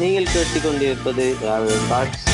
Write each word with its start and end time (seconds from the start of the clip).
நீங்கள் 0.00 0.24
கேட்டுக் 0.24 0.62
கொண்டிருப்பது 0.64 1.34
ராவல் 1.42 1.88
டாக்ஸ் 1.88 2.24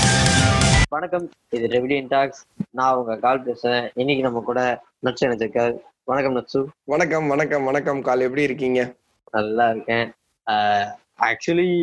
வணக்கம் 0.89 1.31
இது 1.51 1.67
ரெவிடியன் 1.67 2.09
டாக்ஸ் 2.09 2.47
நான் 2.71 2.95
உங்க 2.95 3.17
கால் 3.17 3.45
பேசுறேன். 3.45 3.91
இன்னைக்கு 3.95 4.23
நம்ம 4.23 4.41
கூட 4.41 4.83
நட்சு 4.99 5.27
நினைச்சிருக்காரு 5.27 5.81
வணக்கம் 6.05 6.33
நட்சு. 6.33 6.67
வணக்கம் 6.85 7.29
வணக்கம் 7.29 7.65
வணக்கம். 7.65 8.03
கால் 8.03 8.21
எப்படி 8.21 8.43
இருக்கீங்க? 8.43 8.95
நல்லா 9.31 9.71
இருக்கேன். 9.71 10.13
ஆக்சுவலி 11.21 11.75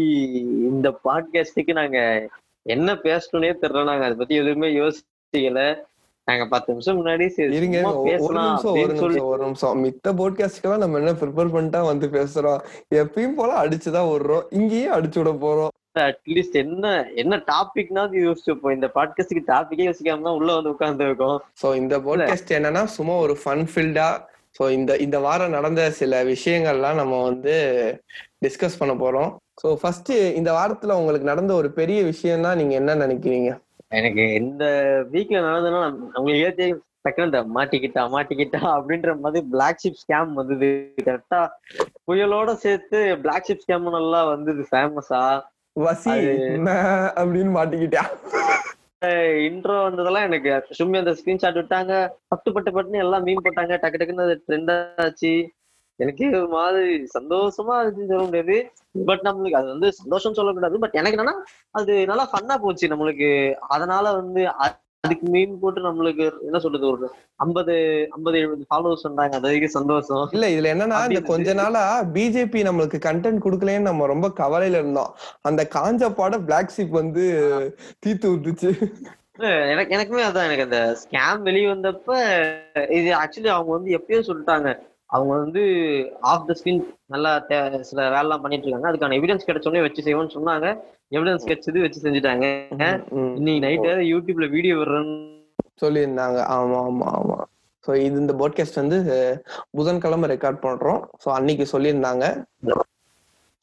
இந்த 0.71 0.99
பாட்காஸ்டுக்கு 1.03 1.73
நாங்க 1.73 2.29
என்ன 2.61 2.93
பேசணும்னே 2.93 3.53
தெரியல. 3.61 3.83
நாங்க 3.83 4.05
அதை 4.05 4.17
பத்தி 4.17 4.35
எதுவுமே 4.35 4.67
யோசிக்கல. 4.67 5.81
நாங்க 6.27 6.45
பத்து 6.51 6.71
நிமிஷம் 6.71 6.97
முன்னாடி 6.99 7.25
இருங்க 7.57 7.77
ஒரு 8.25 8.35
நிமிஷம் 8.39 8.75
ஒரு 8.81 8.93
நிமிஷம் 8.93 9.29
ஒரு 9.31 9.41
நிமிஷம். 9.45 9.79
மித்த 9.85 10.11
போட்காஸ்ட்க்கெல்லாம் 10.19 10.83
நம்ம 10.83 10.99
என்ன 11.01 11.11
ப்ரிப்பேர் 11.21 11.53
பண்ணிட்டா 11.55 11.81
வந்து 11.89 12.07
பேசுறோம்? 12.07 12.61
எப்பயும் 13.01 13.37
போல 13.39 13.51
அடிச்சுதான் 13.63 14.09
விடுறோம் 14.11 14.45
இங்கேயும் 14.59 14.95
அடிச்சு 14.97 15.19
விட 15.21 15.33
போறோம். 15.45 15.71
அட்லீஸ்ட் 16.03 16.55
என்ன 16.61 16.93
என்ன 17.21 17.39
டாபிக்னாவது 17.49 18.15
யோசிச்சுப்போம் 18.27 18.75
இந்த 18.77 18.87
பாட்காஸ்டுக்கு 18.95 19.43
டாபிக்கே 19.51 19.87
யோசிக்காம 19.89 20.25
தான் 20.27 20.37
உள்ள 20.39 20.49
வந்து 20.53 20.71
உட்கார்ந்து 20.73 21.09
இருக்கோம். 21.09 21.37
சோ 21.63 21.75
இந்த 21.81 21.97
போட்காஸ்ட் 22.07 22.55
என்னன்னா 22.59 22.83
சும்மா 22.95 23.17
ஒரு 23.25 23.35
ஃபன் 23.43 23.65
ஃபீல்டா 23.73 24.07
சோ 24.57 24.63
இந்த 24.77 24.91
இந்த 24.97 25.19
வாரம் 25.19 25.55
நடந்த 25.57 25.83
சில 25.99 26.23
விஷயங்கள்லாம் 26.23 26.99
நம்ம 27.01 27.21
வந்து 27.23 27.53
டிஸ்கஸ் 28.45 28.79
பண்ண 28.79 28.95
போறோம். 29.03 29.31
சோ 29.61 29.67
ஃபர்ஸ்ட் 29.81 30.13
இந்த 30.39 30.49
வாரத்துல 30.59 30.97
உங்களுக்கு 31.01 31.31
நடந்த 31.33 31.53
ஒரு 31.53 31.71
பெரிய 31.81 32.01
விஷயம்னா 32.11 32.53
நீங்க 32.61 32.75
என்ன 32.81 32.95
நினைக்கிறீங்க? 33.05 33.51
எனக்கு 33.97 34.23
இந்த 34.41 34.63
வீக்ல 35.13 35.39
நடந்ததுன்னா 35.45 35.81
உங்களுக்கு 36.19 36.57
தெரியும் 36.59 36.81
டக்குனு 37.07 37.39
மாட்டிக்கிட்டா 37.55 38.01
மாட்டிக்கிட்டா 38.13 38.61
அப்படின்ற 38.75 39.11
மாதிரி 39.23 39.41
பிளாக் 39.53 39.81
ஷிப் 39.83 40.01
ஸ்கேம் 40.01 40.31
வந்தது. 40.39 40.69
கரெக்டா 41.07 41.39
புயலோட 42.07 42.51
சேர்த்து 42.65 42.99
பிளாக் 43.23 43.47
ஷிப் 43.47 43.63
ஸ்கேம் 43.63 43.89
நல்லா 43.97 44.21
வந்தது 44.33 44.63
ஃபேமஸா 44.69 45.23
வசி 45.75 46.15
அப்படின்னு 47.19 47.51
மாட்டிக்கிட்டா? 47.57 48.03
இன்ட்ரோ 49.47 49.77
வந்ததெல்லாம் 49.87 50.27
எனக்கு 50.29 50.51
சும்மி 50.77 50.97
அந்த 51.01 51.13
ஸ்கிரீன்ஷாட் 51.19 51.59
விட்டாங்க. 51.61 51.93
பட்டு 52.31 52.49
பட்டு 52.55 52.71
பட்டுன்னு 52.75 53.03
எல்லாம் 53.05 53.25
மீன் 53.27 53.43
போட்டாங்க. 53.45 53.73
டக்கு 53.83 53.99
டக்குன்னு 54.01 54.25
அது 54.27 54.35
ட்ரெண்ட் 54.47 54.71
ஆச்சு. 55.05 55.33
எனக்கு 55.99 56.25
ஒரு 56.37 56.47
மாதிரி 56.55 56.93
சந்தோஷமா 57.17 57.75
இருந்துச்சு 57.81 58.11
சொல்ல 58.11 58.27
முடியாது 58.29 58.55
பட் 59.09 59.25
நம்மளுக்கு 59.27 59.59
அது 59.59 59.67
வந்து 59.73 59.89
சந்தோஷம் 59.99 60.37
சொல்லக்கூடாது. 60.37 60.79
பட் 60.83 60.97
எனக்கு 61.01 61.17
என்னன்னா 61.17 61.35
அது 61.71 61.93
நல்லா 62.11 62.25
ஃபன்னா 62.31 62.55
போச்சு 62.63 62.93
நம்மளுக்கு. 62.93 63.29
அதனால 63.75 64.05
வந்து 64.19 64.41
அதுக்கு 64.63 65.27
மீன் 65.35 65.55
போட்டு 65.61 65.79
நம்மளுக்கு 65.81 66.25
என்ன 66.47 66.59
சொல்றது 66.59 66.85
ஒரு 66.91 67.05
ஐம்பது 67.45 67.73
ஐம்பது 68.15 68.37
எழுபது 68.41 68.63
ஃபாலோவர்ஸ் 68.69 69.07
வந்தாங்க. 69.07 69.33
அது 69.37 69.47
வரைக்கும் 69.47 69.75
சந்தோஷம். 69.77 70.25
இல்ல 70.35 70.47
இதுல 70.53 70.71
என்னன்னா 70.73 70.99
இந்த 71.09 71.21
கொஞ்ச 71.31 71.53
நாளா 71.61 71.83
பிஜேபி 72.15 72.61
நம்மளுக்கு 72.67 72.99
கண்டென்ட் 73.07 73.43
கொடுக்கலன்னு 73.45 73.89
நம்ம 73.89 74.07
ரொம்ப 74.13 74.29
கவலையில 74.41 74.81
இருந்தோம். 74.81 75.11
அந்த 75.49 75.63
காஞ்ச 75.75 76.09
பாட 76.19 76.39
பிளாக் 76.47 76.73
ஷிப் 76.77 76.95
வந்து 77.01 77.25
தீத்து 78.05 78.31
விட்டுச்சு 78.33 78.71
எனக்கு 79.73 79.93
எனக்குமே 79.95 80.23
அதான் 80.25 80.47
எனக்கு 80.47 80.67
அந்த 80.67 80.79
ஸ்கேம் 81.01 81.45
வெளிய 81.47 81.69
வந்தப்ப 81.73 82.17
இது 82.97 83.09
ஆக்சுவலி 83.21 83.51
அவங்க 83.53 83.71
வந்து 83.77 83.95
எப்பயோ 83.99 84.19
சொல்லிட்டாங்க. 84.27 84.71
அவங்க 85.15 85.33
வந்து 85.43 85.63
ஆஃப் 86.31 86.47
த 86.49 86.53
ஸ்கிரீன் 86.59 86.81
நல்லா 87.13 87.31
சில 87.89 87.99
வேலைலாம் 88.15 88.43
பண்ணிட்டு 88.43 88.65
இருக்காங்க 88.65 88.89
அதுக்கான 88.91 89.17
எவிடன்ஸ் 89.19 89.47
கிடைச்சோடனே 89.49 89.85
வச்சு 89.85 90.05
செய்வோம்னு 90.07 90.35
சொன்னாங்க. 90.37 90.67
எவிடன்ஸ் 91.17 91.47
கிடைச்சது 91.49 91.83
வச்சு 91.85 91.99
செஞ்சுட்டாங்க. 92.05 92.45
இன்னைக்கு 93.39 93.63
நைட் 93.65 93.89
யூடியூப்ல 94.11 94.47
வீடியோ 94.55 94.75
வர்றேன்னு 94.81 95.17
சொல்லியிருந்தாங்க. 95.83 96.39
ஆமா 96.55 96.79
ஆமா 96.89 97.07
ஆமா. 97.19 97.37
சோ 97.85 97.91
இது 98.05 98.17
இந்த 98.23 98.33
பாட்காஸ்ட் 98.41 98.81
வந்து 98.81 98.97
புதன்கிழமை 99.77 100.27
ரெக்கார்ட் 100.33 100.59
பண்றோம். 100.65 101.01
சோ 101.23 101.29
அன்னைக்கு 101.37 101.65
சொல்லியிருந்தாங்க. 101.73 102.25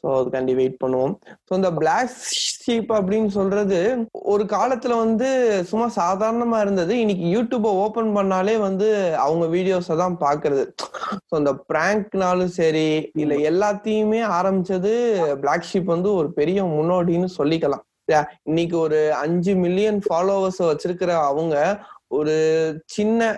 சோ 0.01 0.07
அதுக்காண்டி 0.19 0.53
வெயிட் 0.61 0.77
பண்ணுவோம். 0.83 1.15
சோ 1.47 1.53
இந்த 1.59 1.71
பிளாக் 1.81 2.15
ஷீப் 2.63 2.91
அப்படின்னு 2.99 3.31
சொல்றது 3.39 3.79
ஒரு 4.33 4.45
காலத்துல 4.55 4.97
வந்து 5.05 5.29
சும்மா 5.71 5.87
சாதாரணமா 5.99 6.59
இருந்தது. 6.65 6.95
இன்னைக்கு 7.03 7.27
யூடியூப 7.37 7.73
ஓபன் 7.85 8.11
பண்ணாலே 8.17 8.57
வந்து 8.69 8.89
அவங்க 9.27 9.47
வீடியோஸை 9.57 9.97
தான் 10.03 10.17
பாக்குறது. 10.25 10.65
ஸோ 11.29 11.35
இந்த 11.43 11.53
பிராங்க்னாலும் 11.73 12.53
சரி 12.61 12.89
இல்ல 13.25 13.35
எல்லாத்தையுமே 13.51 14.23
ஆரம்பிச்சது 14.39 14.93
பிளாக் 15.45 15.71
ஷீப் 15.71 15.95
வந்து 15.97 16.11
ஒரு 16.21 16.31
பெரிய 16.41 16.61
முன்னோடின்னு 16.75 17.31
சொல்லிக்கலாம்? 17.39 17.85
இன்னைக்கு 18.51 18.77
ஒரு 18.85 19.01
அஞ்சு 19.25 19.53
மில்லியன் 19.65 19.99
ஃபாலோவர்ஸ் 20.07 20.63
வச்சிருக்கிற 20.69 21.11
அவங்க 21.29 21.57
ஒரு 22.19 22.37
சின்ன 22.95 23.29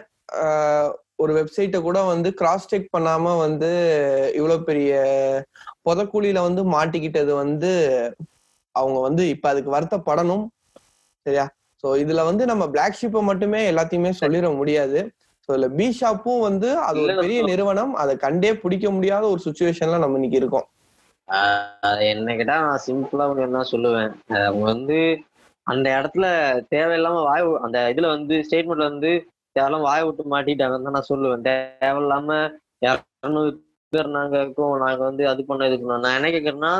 ஒரு 1.22 1.32
வெப்சைட்டை 1.38 1.78
கூட 1.80 1.98
வந்து 2.04 2.28
கிராஸ் 2.34 2.68
செக் 2.68 2.92
பண்ணாம 2.96 3.34
வந்து 3.38 3.70
இவ்வளவு 4.34 4.62
பெரிய 4.64 4.92
புதக்குழியில 5.86 6.40
வந்து 6.40 6.62
மாட்டிக்கிட்டது 6.74 7.32
வந்து 7.34 7.72
அவங்க 8.74 8.98
வந்து 9.00 9.22
இப்ப 9.28 9.46
அதுக்கு 9.48 9.70
வருத்தப்படணும். 9.70 10.44
சரியா? 11.26 11.46
சோ 11.84 11.88
இதுல 12.02 12.20
வந்து 12.24 12.44
நம்ம 12.46 12.64
பிளாக் 12.68 12.98
ஷிப்பை 13.00 13.22
மட்டுமே 13.22 13.60
எல்லாத்தையுமே 13.70 14.10
சொல்லிட 14.20 14.48
முடியாது. 14.56 15.00
சோ 15.48 15.48
இதுல 15.48 15.68
பி 15.76 15.86
ஷாப்பும் 16.00 16.40
வந்து 16.40 16.68
அது 16.80 16.98
ஒரு 17.00 17.14
பெரிய 17.22 17.38
நிறுவனம். 17.42 17.92
அதை 17.94 18.12
கண்டே 18.16 18.50
பிடிக்க 18.54 18.86
முடியாத 18.90 19.24
ஒரு 19.28 19.40
சுச்சுவேஷன்ல 19.46 19.98
நம்ம 19.98 20.18
இன்னைக்கு 20.20 20.40
இருக்கோம். 20.42 20.66
என்ன 22.12 22.34
கேட்டா 22.38 22.56
நான் 22.60 22.84
சிம்பிளா 22.86 23.26
என்ன 23.46 23.64
சொல்லுவேன்? 23.72 24.10
அவங்க 24.38 24.64
வந்து 24.64 24.98
அந்த 25.66 25.86
இடத்துல 25.98 26.26
தேவையில்லாம 26.70 27.18
வாய் 27.22 27.44
அந்த 27.66 27.78
இதுல 27.94 28.08
வந்து 28.16 28.34
ஸ்டேட்மெண்ட்ல 28.46 28.90
வந்து 28.92 29.12
தேவையில்லாம 29.56 29.86
வாய் 29.88 30.04
விட்டு 30.06 30.32
மாட்டிட்டாங்கன்னு 30.34 30.86
தான் 30.88 30.96
நான் 30.98 31.10
சொல்லுவேன். 31.12 31.44
தேவையில்லாம 31.48 32.28
இரநூறு 32.86 33.50
பேர் 33.92 34.16
நாங்க 34.18 34.34
இருக்கோம். 34.44 34.74
நாங்க 34.84 35.02
வந்து 35.10 35.24
அது 35.32 35.40
பண்ண 35.48 35.68
இது 35.70 35.78
பண்ணோம் 35.80 36.04
நான் 36.04 36.16
என்ன 36.18 36.28
கேக்குறேன்னா 36.34 36.72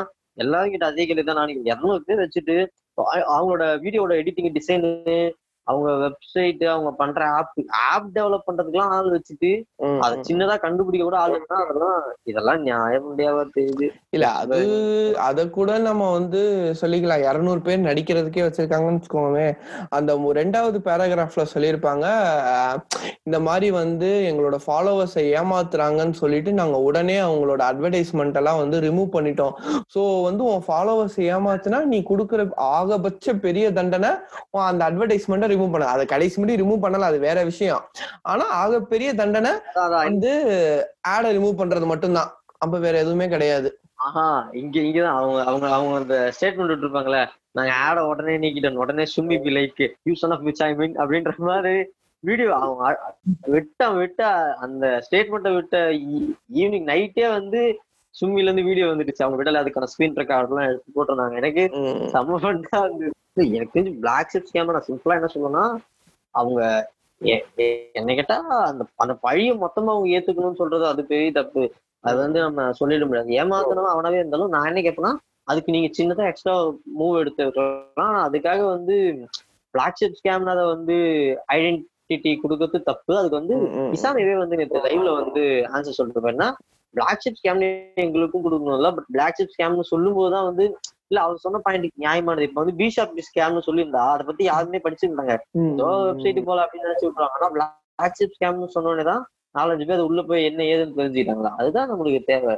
எல்லாரும் 0.43 0.73
கிட்ட 0.73 0.85
அதே 0.91 1.03
கேள்வி 1.09 1.25
தான் 1.25 1.39
நான் 1.39 1.53
இரநூறு 1.71 1.99
பேர் 2.07 2.23
வச்சுட்டு 2.23 2.55
அவங்களோட 3.33 3.65
வீடியோட 3.83 4.13
எடிட்டிங் 4.21 4.55
டிசைனு 4.57 4.91
அவங்க 5.67 5.89
வெப்சைட் 6.03 6.63
அவங்க 6.71 6.89
பண்ற 7.01 7.19
ஆப் 7.37 7.51
ஆப் 7.89 8.07
டெவலப் 8.15 8.45
பண்றதுக்குலாம் 8.47 8.93
ஆள் 8.95 9.09
வச்சுட்டு 9.13 9.51
அதை. 10.05 10.15
சின்னதா 10.27 10.55
கண்டுபிடிக்க 10.63 11.05
கூட 11.05 11.17
ஆள் 11.17 11.35
அதெல்லாம் 11.59 11.99
இதெல்லாம் 12.31 12.61
நியாயம் 12.61 13.07
முடியாத 13.09 13.45
தெரியுது 13.57 13.87
இல்ல 14.15 14.25
அது 14.41 14.59
அத 15.27 15.45
கூட 15.49 15.71
நம்ம 15.87 16.09
வந்து 16.11 16.41
சொல்லிக்கலாம். 16.81 17.23
இருநூறு 17.29 17.61
பேர் 17.67 17.87
நடிக்கிறதுக்கே 17.89 18.45
வச்சிருக்காங்கன்னு 18.45 18.99
வச்சுக்கோமே 18.99 19.47
அந்த 19.97 20.11
ரெண்டாவது 20.39 20.77
பேராகிராஃப்ல 20.87 21.45
சொல்லியிருப்பாங்க 21.53 22.05
இந்த 23.27 23.37
மாதிரி 23.47 23.67
வந்து 23.79 24.09
எங்களோட 24.29 24.57
ஃபாலோவர்ஸை 24.65 25.23
ஏமாத்துறாங்கன்னு 25.39 26.17
சொல்லிட்டு 26.21 26.53
நாங்க 26.59 26.77
உடனே 26.87 27.17
அவங்களோட 27.27 27.61
அட்வர்டைஸ்மெண்ட் 27.69 28.37
எல்லாம் 28.41 28.61
வந்து 28.63 28.77
ரிமூவ் 28.87 29.09
பண்ணிட்டோம். 29.15 29.55
சோ 29.93 30.01
வந்து 30.27 30.43
உன் 30.51 30.65
ஃபாலோவர்ஸ் 30.67 31.17
ஏமாத்துனா 31.33 31.79
நீ 31.91 31.99
கொடுக்குற 32.11 32.41
ஆகபட்ச 32.75 33.35
பெரிய 33.45 33.65
தண்டனை 33.79 34.11
அந்த 34.69 34.83
அட்வர்டைஸ்மெண்ட்டை 34.89 35.51
ரிமூவ் 35.53 35.71
பண்ண 35.71 35.87
அதை 35.87 36.05
கடைசி 36.05 36.41
முடி 36.41 36.55
ரிமூவ் 36.55 36.83
பண்ணல 36.85 37.09
அது 37.09 37.19
வேற 37.19 37.43
விஷயம். 37.43 37.81
ஆனா 38.21 38.45
ஆக 38.63 38.81
பெரிய 38.93 39.09
தண்டனை 39.21 39.51
வந்து 39.89 40.33
ஆடை 41.01 41.31
ரிமூவ் 41.37 41.61
பண்றது 41.61 41.85
மட்டும்தான். 41.85 42.31
அப்ப 42.57 42.79
வேற 42.79 42.97
எதுவுமே 42.97 43.27
கிடையாது. 43.27 43.69
ஆஹா 44.05 44.27
இங்க 44.53 44.79
இங்கதான். 44.79 45.17
அவங்க 45.17 45.39
அவங்க 45.43 45.67
அவங்க 45.75 45.95
அந்த 46.01 46.17
ஸ்டேட்மெண்ட் 46.37 46.73
விட்டுருப்பாங்களே 46.73 47.23
நாங்க 47.51 47.73
ஆட 47.87 48.05
உடனே 48.05 48.35
நீக்கிட்டோம். 48.43 48.81
உடனே 48.83 49.03
சும்மி 49.15 49.35
be 49.43 49.55
like 49.55 49.81
use 50.09 50.23
of 50.29 50.45
which 50.47 50.63
I 50.67 50.75
mean 50.75 50.95
அப்படின்ற 50.95 51.35
மாதிரி 51.49 51.75
வீடியோ 52.23 52.51
அவங்க 52.55 53.15
விட்டா 53.51 53.87
விட்டா 53.99 54.29
அந்த 54.65 55.03
ஸ்டேட்மெண்ட்டை 55.05 55.53
விட்ட 55.55 55.77
ஈவினிங் 56.59 56.87
நைட்டே 56.91 57.25
வந்து 57.31 57.61
சும்மில 58.15 58.47
இருந்து 58.47 58.63
வீடியோ 58.63 58.87
வந்துடுச்சு. 58.87 59.23
அவங்க 59.23 59.37
விடல 59.39 59.61
அதுக்கான 59.63 59.87
ஸ்கிரீன் 59.93 60.17
ரெக்கார்ட் 60.21 60.49
எல்லாம் 60.49 60.67
எடுத்து 60.69 60.95
போட்டிருந்தாங்க. 60.95 61.35
எனக்கு. 61.41 61.63
செம்ம 62.13 62.39
ஃபண்டா 62.43 62.79
இருந்தது. 62.85 63.13
எனக்கு 63.51 63.75
தெரிஞ்சு 63.75 63.93
பிளாக் 63.99 64.31
ஷிப் 64.33 64.49
ஸ்கேம் 64.49 64.73
நான் 64.75 64.87
சிம்பிளா 64.89 65.17
என்ன 65.19 65.29
சொல்லணும்னா 65.35 65.65
அவங்க 66.35 66.61
என்ன 67.95 68.13
கேட்டா 68.13 68.37
அந்த 68.69 68.83
அந்த 68.95 69.13
பழிய 69.23 69.51
மொத்தமா 69.55 69.91
அவங்க 69.93 70.07
ஏத்துக்கணும்னு 70.15 70.55
சொல்றது 70.55 70.85
அது 70.85 71.01
பெரிய 71.05 71.31
தப்பு. 71.31 71.63
அது 72.03 72.17
வந்து 72.17 72.39
நம்ம 72.39 72.61
சொல்லிட 72.79 73.05
முடியாது. 73.05 73.29
ஏமாத்தணும் 73.41 73.93
அவனாவே 73.93 74.19
இருந்தாலும் 74.21 74.49
நான் 74.49 74.67
என்ன 74.71 74.81
கேட்பேன்னா 74.81 75.13
அதுக்கு 75.47 75.71
நீங்க 75.71 75.89
சின்னதா 75.97 76.25
எக்ஸ்ட்ரா 76.27 76.55
மூவ் 76.99 77.19
எடுத்து 77.19 77.51
சொல்லலாம் 77.51 78.17
அதுக்காக 78.25 78.61
வந்து 78.67 78.95
பிளாக் 79.73 79.99
ஷிப் 80.01 80.19
ஸ்கேம்னால 80.19 80.59
வந்து 80.67 80.95
ஐடென்டிட்டி 81.53 82.31
கொடுக்கறது 82.43 82.79
தப்பு. 82.83 83.13
அதுக்கு 83.17 83.39
வந்து. 83.39 83.55
இசாமியவே 83.95 84.35
வந்து 84.37 84.57
நேற்று 84.57 84.83
லைவ்ல 84.87 85.13
வந்து 85.21 85.43
ஆன்சர் 85.73 85.97
சொல்லிட்டு 85.99 86.23
போயிருந்தா 86.23 86.49
பிளாக் 86.95 87.21
ஷிப் 87.23 87.39
ஸ்கேம் 87.39 87.61
எங்களுக்கும் 88.05 88.45
கொடுக்கணும்ல 88.45 88.89
பட் 88.97 89.09
பிளாக் 89.15 89.37
ஷிப் 89.39 89.53
ஸ்கேம்னு 89.55 89.91
சொல்லும் 89.93 90.17
போதுதான் 90.19 90.47
வந்து 90.49 90.65
இல்ல 91.11 91.21
அவர் 91.25 91.43
சொன்ன 91.45 91.61
பாயிண்ட் 91.65 91.87
நியாயமானது. 92.03 92.45
இப்ப 92.49 92.59
வந்து 92.61 92.75
பி 92.79 92.87
ஷாப் 92.95 93.19
ஸ்கேம்னு 93.29 93.65
சொல்லியிருந்தா 93.67 94.03
அதை 94.13 94.23
பத்தி 94.29 94.43
யாருமே 94.51 94.79
படிச்சிருந்தாங்க. 94.85 95.33
ஏதோ 95.73 95.89
வெப்சைட் 96.09 96.47
போல 96.49 96.63
அப்படின்னு 96.65 96.87
நினைச்சு 96.89 97.07
விட்டுருவாங்க. 97.07 97.37
ஆனா 97.39 97.49
பிளாக் 97.55 98.17
ஷிப் 98.19 98.35
ஸ்கேம்னு 98.37 98.75
சொன்னோடனே 98.77 99.05
தான் 99.11 99.23
நாலஞ்சு 99.59 99.85
பேர் 99.85 99.99
உள்ள 99.99 100.21
போய் 100.21 100.43
என்ன 100.43 100.63
ஏதுன்னு 100.63 100.99
தெரிஞ்சுக்கிட்டாங்களா? 100.99 101.51
அதுதான் 101.57 101.91
நம்மளுக்கு 101.91 102.23
தேவை. 102.25 102.57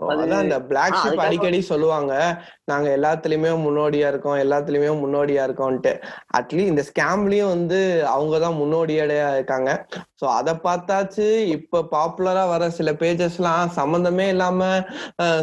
அது- 0.00 0.04
அதான் 0.04 0.42
இந்த 0.42 0.60
பிளாக் 0.62 0.92
ஷிப் 0.92 1.14
அடிக்கடி 1.14 1.60
சொல்லுவாங்க. 1.60 2.42
நாங்க 2.64 2.96
எல்லாத்துலயுமே 2.96 3.56
முன்னோடியா 3.66 4.08
இருக்கோம் 4.08 4.38
எல்லாத்துலயுமே 4.38 5.04
முன்னோடியா 5.04 5.44
இருக்கோம்ட்டு 5.44 6.02
அட்லீஸ்ட் 6.38 6.58
இந்த 6.58 6.84
ஸ்கேம்லயும் 6.94 7.48
வந்து 7.48 8.06
அவங்கதான் 8.18 8.56
முன்னோடியா 8.56 9.32
இருக்காங்க. 9.32 9.86
சோ 10.24 10.28
அத 10.28 10.52
பார்த்தாச்சு. 10.52 11.44
இப்ப 11.44 11.84
பாப்புலரா 11.90 12.48
வர 12.48 12.70
சில 12.70 12.92
பேஜஸ் 12.92 13.36
எல்லாம் 13.36 13.68
சம்பந்தமே 13.68 14.28
இல்லாம 14.28 14.84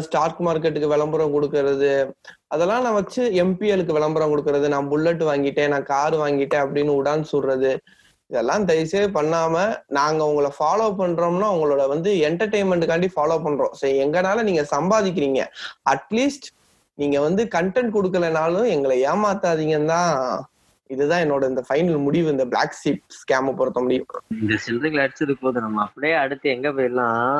ஸ்டாக் 0.00 0.40
மார்க்கெட்டுக்கு 0.40 0.88
விளம்பரம் 0.88 1.42
கொடுக்கறது. 1.42 2.10
அதெல்லாம் 2.46 2.82
நான் 2.82 2.94
வச்சு 2.94 3.30
எம்பிஎலுக்கு 3.30 3.92
விளம்பரம் 3.92 4.36
கொடுக்கறது. 4.36 4.68
நான் 4.68 4.88
புல்லட் 4.88 5.22
வாங்கிட்டேன் 5.22 5.68
நான் 5.68 5.82
கார் 5.82 6.14
வாங்கிட்டேன் 6.14 6.64
அப்படின்னு 6.64 7.02
உடான் 7.02 7.22
சொல்றது 7.22 7.80
இதெல்லாம் 8.32 8.66
தயவுசெய்து 8.68 9.08
பண்ணாம 9.16 9.54
நாங்க 9.96 10.20
உங்களை 10.30 10.50
ஃபாலோ 10.58 10.86
பண்றோம்னா 11.00 11.48
உங்களோட 11.54 11.82
வந்து 11.92 12.10
என்டர்டைன்மெண்ட்டுக்காண்டி 12.28 13.08
ஃபாலோ 13.14 13.36
பண்றோம். 13.46 13.74
சரி 13.80 13.96
எங்கனால 14.04 14.42
நீங்க 14.48 14.62
சம்பாதிக்கிறீங்க. 14.74 15.40
அட்லீஸ்ட் 15.92 16.46
நீங்க 16.98 17.18
வந்து 17.20 17.42
கண்டென்ட் 17.56 17.94
கொடுக்கலனாலும் 17.96 18.68
எங்களை 18.74 18.96
ஏமாத்தாதீங்கன்னு 19.10 19.92
தான் 19.94 20.14
இதுதான் 20.90 21.22
என்னோட 21.24 21.44
இந்த 21.50 21.62
ஃபைனல் 21.68 22.00
முடிவு 22.06 22.28
இந்த 22.34 22.44
பிளாக் 22.52 22.78
சீப் 22.80 23.02
ஸ்கேம 23.18 23.54
பொறுத்த 23.58 23.80
முடியும். 23.84 24.08
இந்த 24.42 24.56
சில்லறைகள் 24.64 25.04
அடிச்சது 25.04 25.34
போது 25.42 25.60
நம்ம 25.66 25.82
அப்படியே 25.86 26.14
அடுத்து 26.22 26.48
எங்க 26.56 26.70
போயிடலாம்? 26.78 27.36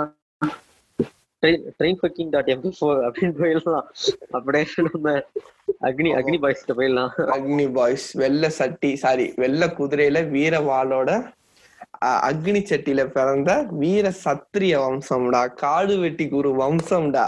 Train 1.43 1.99
fucking 2.03 2.31
dot 2.31 2.47
MP 2.47 2.73
four 2.81 3.01
அப்படின்னு 3.07 3.37
போயிடலாம். 3.41 3.87
அப்படியே 4.31 4.65
நம்ம 4.93 5.11
அக்னி 5.83 6.11
அக்னி 6.19 6.39
பாய்ஸ்கிட்ட 6.43 6.75
போயிடலாம். 6.77 7.13
அக்னி 7.37 7.73
பாய்ஸ் 7.73 8.13
வெள்ள 8.13 8.49
சட்டி 8.51 8.97
சாரி 8.97 9.33
வெள்ள 9.37 9.67
குதிரையில 9.67 10.29
வீர 10.29 10.59
வாளோட 10.61 11.11
அ- 12.05 12.21
அக்னி 12.31 12.61
சட்டியில 12.63 13.07
பிறந்த 13.07 13.67
வீர 13.71 14.13
சத்திரிய 14.25 14.75
வம்சம்டா 14.79 15.55
காடு 15.55 15.99
வெட்டி 15.99 16.29
குரு 16.29 16.51
வம்சம்டா. 16.57 17.27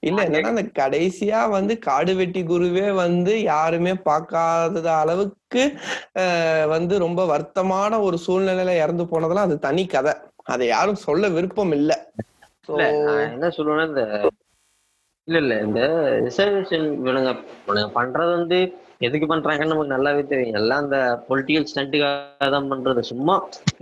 இல்ல, 0.00 0.22
என்னன்னா 0.24 0.70
கடைசியா 0.78 1.50
வந்து 1.50 1.78
காடு 1.78 2.14
வெட்டி 2.14 2.42
குருவே 2.42 2.94
வந்து 2.94 3.42
யாருமே 3.42 3.94
பார்க்காத 3.94 4.96
அளவுக்கு 4.96 5.62
வந்து 6.68 6.98
ரொம்ப 6.98 7.26
வருத்தமான 7.26 8.00
ஒரு 8.00 8.18
சூழ்நிலையில 8.26 8.76
இறந்து 8.76 9.06
போனதெல்லாம் 9.06 9.48
அது 9.48 9.58
தனி 9.58 9.86
கதை. 9.86 10.12
அதை 10.54 10.64
யாரும் 10.74 11.04
சொல்ல 11.06 11.28
விருப்பம் 11.36 11.74
இல்ல. 11.80 11.92
என்ன 13.34 13.50
சொல்லுவேன்னா 13.58 13.86
இந்த 13.90 14.02
இல்ல 15.28 15.38
இல்ல 15.42 15.54
இந்த 15.66 15.80
ரிசர்வேஷன் 16.26 16.84
இவனுங்க 16.98 17.30
பண்றது 17.96 18.32
வந்து 18.38 18.58
எதுக்கு 19.06 19.26
பண்றாங்கன்னு 19.30 19.72
நமக்கு 19.72 19.94
நல்லாவே 19.94 20.22
தெரியும். 20.30 20.58
எல்லாம் 20.60 20.84
இந்த 20.84 20.98
பொலிட்டிக்கல் 21.28 21.66
ஸ்டண்ட்டுக்காக 21.70 22.46
தான் 22.54 22.68
பண்றது. 22.72 23.00
சும்மா 23.10 23.34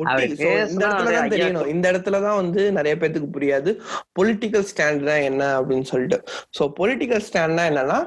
தான் 0.07 1.33
தெரியணும். 1.35 1.69
இந்த 1.75 1.85
இடத்துல 1.93 2.21
தான் 2.27 2.39
வந்து 2.41 2.63
நிறைய 2.79 2.95
பேத்துக்கு 3.03 3.29
புரியாது. 3.37 3.73
பொலிட்டிக்கல் 4.19 4.67
ஸ்டாண்ட்னா 4.71 5.17
என்ன 5.29 5.43
அப்படின்னு 5.59 5.89
சொல்லிட்டு. 5.93 6.19
ஸோ 6.59 6.65
பொலிட்டிக்கல் 6.81 7.25
ஸ்டாண்ட்னா 7.29 7.67
என்னன்னா 7.71 7.99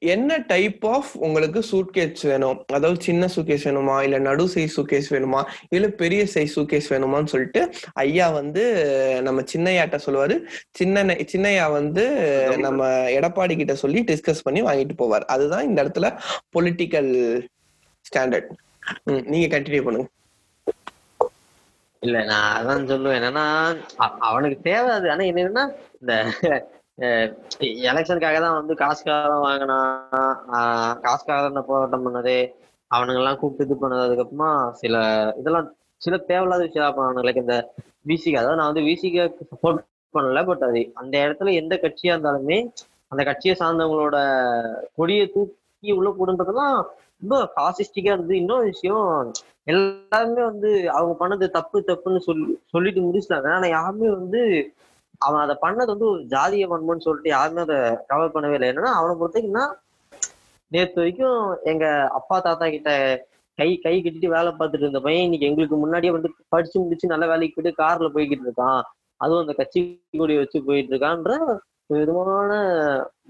என்ன 0.00 0.38
டைப் 0.38 0.86
ஆஃப் 0.86 1.10
உங்களுக்கு 1.26 1.60
சூட்கேஸ் 1.70 2.22
வேணும்? 2.22 2.58
அதாவது 2.72 3.00
சின்ன 3.02 3.28
சூட்கேஸ் 3.36 3.66
வேணுமா? 3.68 4.02
இல்ல 4.02 4.18
நடு 4.18 4.44
சைஸ் 4.54 4.76
சூட்கேஸ் 4.76 5.08
வேணுமா? 5.10 5.40
இல்ல 5.68 5.88
பெரிய 5.88 6.22
சைஸ் 6.34 6.54
சூட்கேஸ் 6.56 6.90
வேணுமான்னு 6.90 7.32
சொல்லிட்டு 7.34 7.62
ஐயா 7.92 8.30
வந்து 8.30 8.64
நம்ம 9.22 9.44
சின்னையாட்ட 9.52 9.98
சொல்லுவாரு. 10.06 10.36
சின்ன 10.70 11.04
சின்னையா 11.32 11.70
வந்து 11.78 12.04
நம்ம 12.66 12.90
எடப்பாடி 13.18 13.56
கிட்ட 13.56 13.74
சொல்லி 13.74 14.02
டிஸ்கஸ் 14.10 14.44
பண்ணி 14.44 14.62
வாங்கிட்டு 14.62 14.96
போவார். 14.98 15.26
அதுதான் 15.36 15.68
இந்த 15.68 15.84
இடத்துல 15.84 16.10
பொலிட்டிக்கல் 16.58 17.12
ஸ்டாண்டர்ட் 18.10 18.52
நீங்க 19.04 19.58
கண்டினியூ 19.58 19.84
பண்ணுங்க. 19.84 20.08
இல்ல 22.02 22.24
நான் 22.24 22.56
அதான் 22.58 22.88
சொல்லுவேன். 22.90 23.18
என்னன்னா 23.18 23.46
அவனுக்கு 24.30 24.58
தேவை 24.62 24.90
அது. 24.96 25.06
ஆனா 25.10 25.22
என்னன்னா 25.30 25.64
இந்த 26.00 26.14
எலெக்ஷனுக்காக 27.88 28.38
தான் 28.40 28.58
வந்து 28.58 28.74
காசுக்காக 28.74 29.24
தான் 29.32 29.44
வாங்கினா 29.46 29.78
காசுக்காக 31.04 31.40
தான் 31.46 31.68
போராட்டம் 31.70 32.06
பண்ணது 32.06 32.36
அவனுங்க 32.90 33.20
எல்லாம் 33.22 33.38
கூப்பிட்டு 33.40 33.66
இது 33.66 33.76
பண்ணது 33.82 34.04
அதுக்கப்புறமா 34.06 34.50
சில 34.82 34.94
இதெல்லாம் 35.40 35.68
சில 36.00 36.16
தேவையில்லாத 36.30 36.64
விஷயம் 36.68 36.96
பண்ணாங்க 36.98 37.26
லைக் 37.26 37.44
இந்த 37.44 37.56
விசிக்கு 38.06 38.40
அதாவது 38.40 38.58
நான் 38.60 38.70
வந்து 38.70 38.86
விசிக்கு 38.88 39.22
சப்போர்ட் 39.52 39.80
பண்ணல 40.14 40.42
பட் 40.44 40.64
அது 40.68 40.82
அந்த 40.94 41.14
இடத்துல 41.24 41.52
எந்த 41.54 41.74
கட்சியா 41.76 42.14
இருந்தாலுமே 42.14 42.58
அந்த 43.12 43.22
கட்சியை 43.24 43.54
சார்ந்தவங்களோட 43.60 44.16
கொடியை 44.98 45.26
தூக்கி 45.34 45.90
உள்ள 45.92 46.10
கூடுன்றதுலாம் 46.10 46.78
ரொம்ப 47.22 47.36
பாசிஸ்டிக்கா 47.56 48.10
இருந்தது. 48.12 48.40
இன்னொரு 48.42 48.64
விஷயம் 48.72 49.10
எல்லாருமே 49.66 50.42
வந்து 50.50 50.70
அவங்க 50.96 51.14
பண்ணது 51.22 51.44
தப்பு 51.50 51.78
தப்புன்னு 51.88 52.20
சொல்லி 52.26 52.44
சொல்லிட்டு 52.74 53.00
முடிச்சுட்டாங்க. 53.06 53.48
ஆனா 53.56 53.68
யாருமே 53.76 54.08
வந்து 54.18 54.40
அவன் 55.18 55.42
அதை 55.42 55.54
பண்ணது 55.60 55.86
வந்து 55.86 56.06
ஒரு 56.10 56.20
ஜாதிய 56.34 56.66
வன்மம்னு 56.68 57.06
சொல்லிட்டு 57.06 57.30
யாருமே 57.30 57.60
அதை 57.60 57.78
கவர் 58.06 58.34
பண்ணவே 58.34 58.56
இல்லை. 58.58 58.68
என்னன்னா 58.72 58.92
அவனை 58.98 59.14
பொறுத்தீங்கன்னா 59.20 59.64
நேத்து 60.72 61.00
வரைக்கும் 61.00 61.40
எங்க 61.62 61.84
அப்பா 62.10 62.36
தாத்தா 62.40 62.66
கிட்ட 62.68 62.90
கை 63.58 63.68
கை 63.76 63.94
கட்டிட்டு 64.02 64.28
வேலை 64.28 64.50
பார்த்துட்டு 64.52 64.84
இருந்த 64.84 65.00
பையன் 65.00 65.24
இன்னைக்கு 65.24 65.46
எங்களுக்கு 65.46 65.76
முன்னாடியே 65.76 66.12
வந்து 66.12 66.30
படிச்சு 66.48 66.76
முடிச்சு 66.80 67.12
நல்ல 67.12 67.26
வேலைக்கு 67.26 67.56
போயிட்டு 67.56 67.82
கார்ல 67.82 68.08
போய்கிட்டு 68.16 68.46
இருக்கான். 68.48 68.82
அதுவும் 69.20 69.42
அந்த 69.44 69.52
கட்சி 69.52 69.80
கொடியை 70.18 70.40
வச்சு 70.42 70.58
போயிட்டு 70.64 70.92
இருக்கான்ற 70.92 71.34
விதமான 71.86 72.54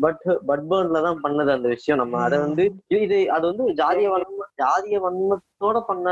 பட் 0.01 0.39
பட் 0.47 0.63
பேர்ன்ல 0.71 1.03
தான் 1.03 1.21
பண்ணது 1.23 1.51
அந்த 1.51 1.69
விஷயம். 1.69 2.01
நம்ம 2.01 2.25
அதை 2.25 2.39
வந்து 2.39 2.73
இது- 2.95 3.27
அது 3.27 3.47
வந்து 3.47 3.85
ஜாதிய 3.85 4.11
வன்ம 4.11 4.63
ஜாதிய 4.63 5.01
வன்மத்தோட 5.01 5.81
பண்ண 5.81 6.11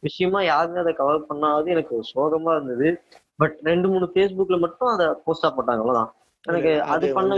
விஷயமா 0.00 0.42
யாருமே 0.42 0.78
அதை 0.78 0.92
கவர் 0.92 1.26
பண்ணாது 1.28 1.66
எனக்கு 1.66 2.00
சோகமா 2.14 2.56
இருந்தது. 2.56 3.02
பட் 3.36 3.58
ரெண்டு 3.62 3.88
மூணு 3.88 4.10
ஃபேஸ்புக்ல 4.14 4.58
மட்டும் 4.58 4.88
அதை 4.88 5.06
போஸ்டா 5.06 5.46
போட்டாங்க. 5.46 5.54
அவ்வளவுதான். 5.54 6.14
எனக்கு 6.46 6.72
அது 6.94 7.06
பண்ண 7.16 7.36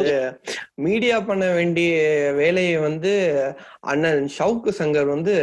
மீடியா 0.87 1.17
பண்ண 1.29 1.45
வேண்டிய 1.59 1.93
வேலையை 2.41 2.77
வந்து 2.87 3.13
அண்ணன் 3.93 4.23
ஷவுக்கு 4.37 4.71
சங்கர் 4.81 5.09
வந்து 5.15 5.35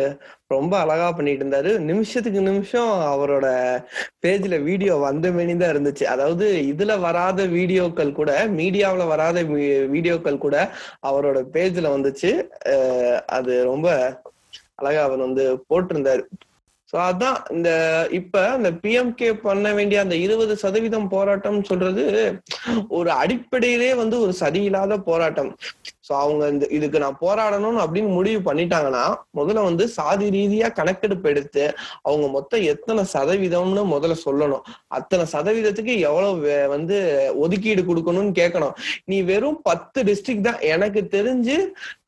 ரொம்ப 0.54 0.74
அழகா 0.84 1.08
பண்ணிட்டு 1.18 1.44
இருந்தாரு. 1.44 1.72
நிமிஷத்துக்கு 1.90 2.42
நிமிஷம் 2.50 2.92
அவரோட 3.14 3.48
பேஜ்ல 4.24 4.58
வீடியோ 4.70 4.96
வந்த 5.06 5.32
மேனி 5.38 5.56
தான் 5.58 5.74
இருந்துச்சு. 5.76 6.06
அதாவது 6.14 6.48
இதுல 6.72 7.00
வராத 7.08 7.48
வீடியோக்கள் 7.58 8.18
கூட 8.20 8.32
மீடியாவுல 8.60 9.08
வராத 9.14 9.44
வீடியோக்கள் 9.96 10.44
கூட 10.46 10.58
அவரோட 11.10 11.40
பேஜ்ல 11.56 11.94
வந்துச்சு. 11.96 12.32
அது 13.38 13.56
ரொம்ப 13.72 13.88
அழகா 14.82 15.02
அவர் 15.08 15.26
வந்து 15.28 15.46
போட்டிருந்தாரு. 15.70 16.24
சோ 16.94 16.96
அதான் 17.06 17.52
இந்த 17.52 17.70
இப்ப 18.12 18.54
இந்த 18.58 18.70
பிஎம்கே 18.84 19.34
பண்ண 19.42 19.74
வேண்டிய 19.74 20.02
அந்த 20.02 20.16
இருபது 20.16 20.54
சதவீதம் 20.58 21.08
போராட்டம் 21.08 21.64
சொல்றது 21.64 22.04
ஒரு 22.88 23.12
அடிப்படையிலே 23.12 23.94
வந்து 23.94 24.20
ஒரு 24.20 24.34
சரியில்லாத 24.40 24.98
போராட்டம். 25.04 25.50
சோ 26.06 26.12
அவங்க 26.24 26.44
இந்த 26.54 26.66
இதுக்கு 26.78 26.98
நான் 27.04 27.20
போராடணும்னு 27.22 27.84
அப்படின்னு 27.86 28.12
முடிவு 28.18 28.42
பண்ணிட்டாங்கன்னா 28.48 29.04
முதல்ல 29.40 29.66
வந்து 29.70 29.86
சாதி 29.98 30.28
ரீதியா 30.38 30.68
கணக்கெடுப்பு 30.80 31.30
எடுத்து 31.34 31.64
அவங்க 32.08 32.26
மொத்தம் 32.28 32.66
எத்தனை 32.74 33.04
சதவீதம்னு 33.14 33.84
முதல்ல 33.94 34.18
சொல்லணும். 34.26 34.64
அத்தனை 34.98 35.26
சதவீதத்துக்கு 35.34 35.94
எவ்வளவு 36.10 36.56
வந்து 36.76 36.98
ஒதுக்கீடு 37.44 37.82
கொடுக்கணும்னு 37.84 38.34
கேட்கணும். 38.42 38.76
நீ 39.12 39.20
வெறும் 39.32 39.60
பத்து 39.70 40.00
டிஸ்ட்ரிக்ட் 40.10 40.48
தான் 40.50 40.64
எனக்கு 40.74 41.04
தெரிஞ்சு 41.16 41.58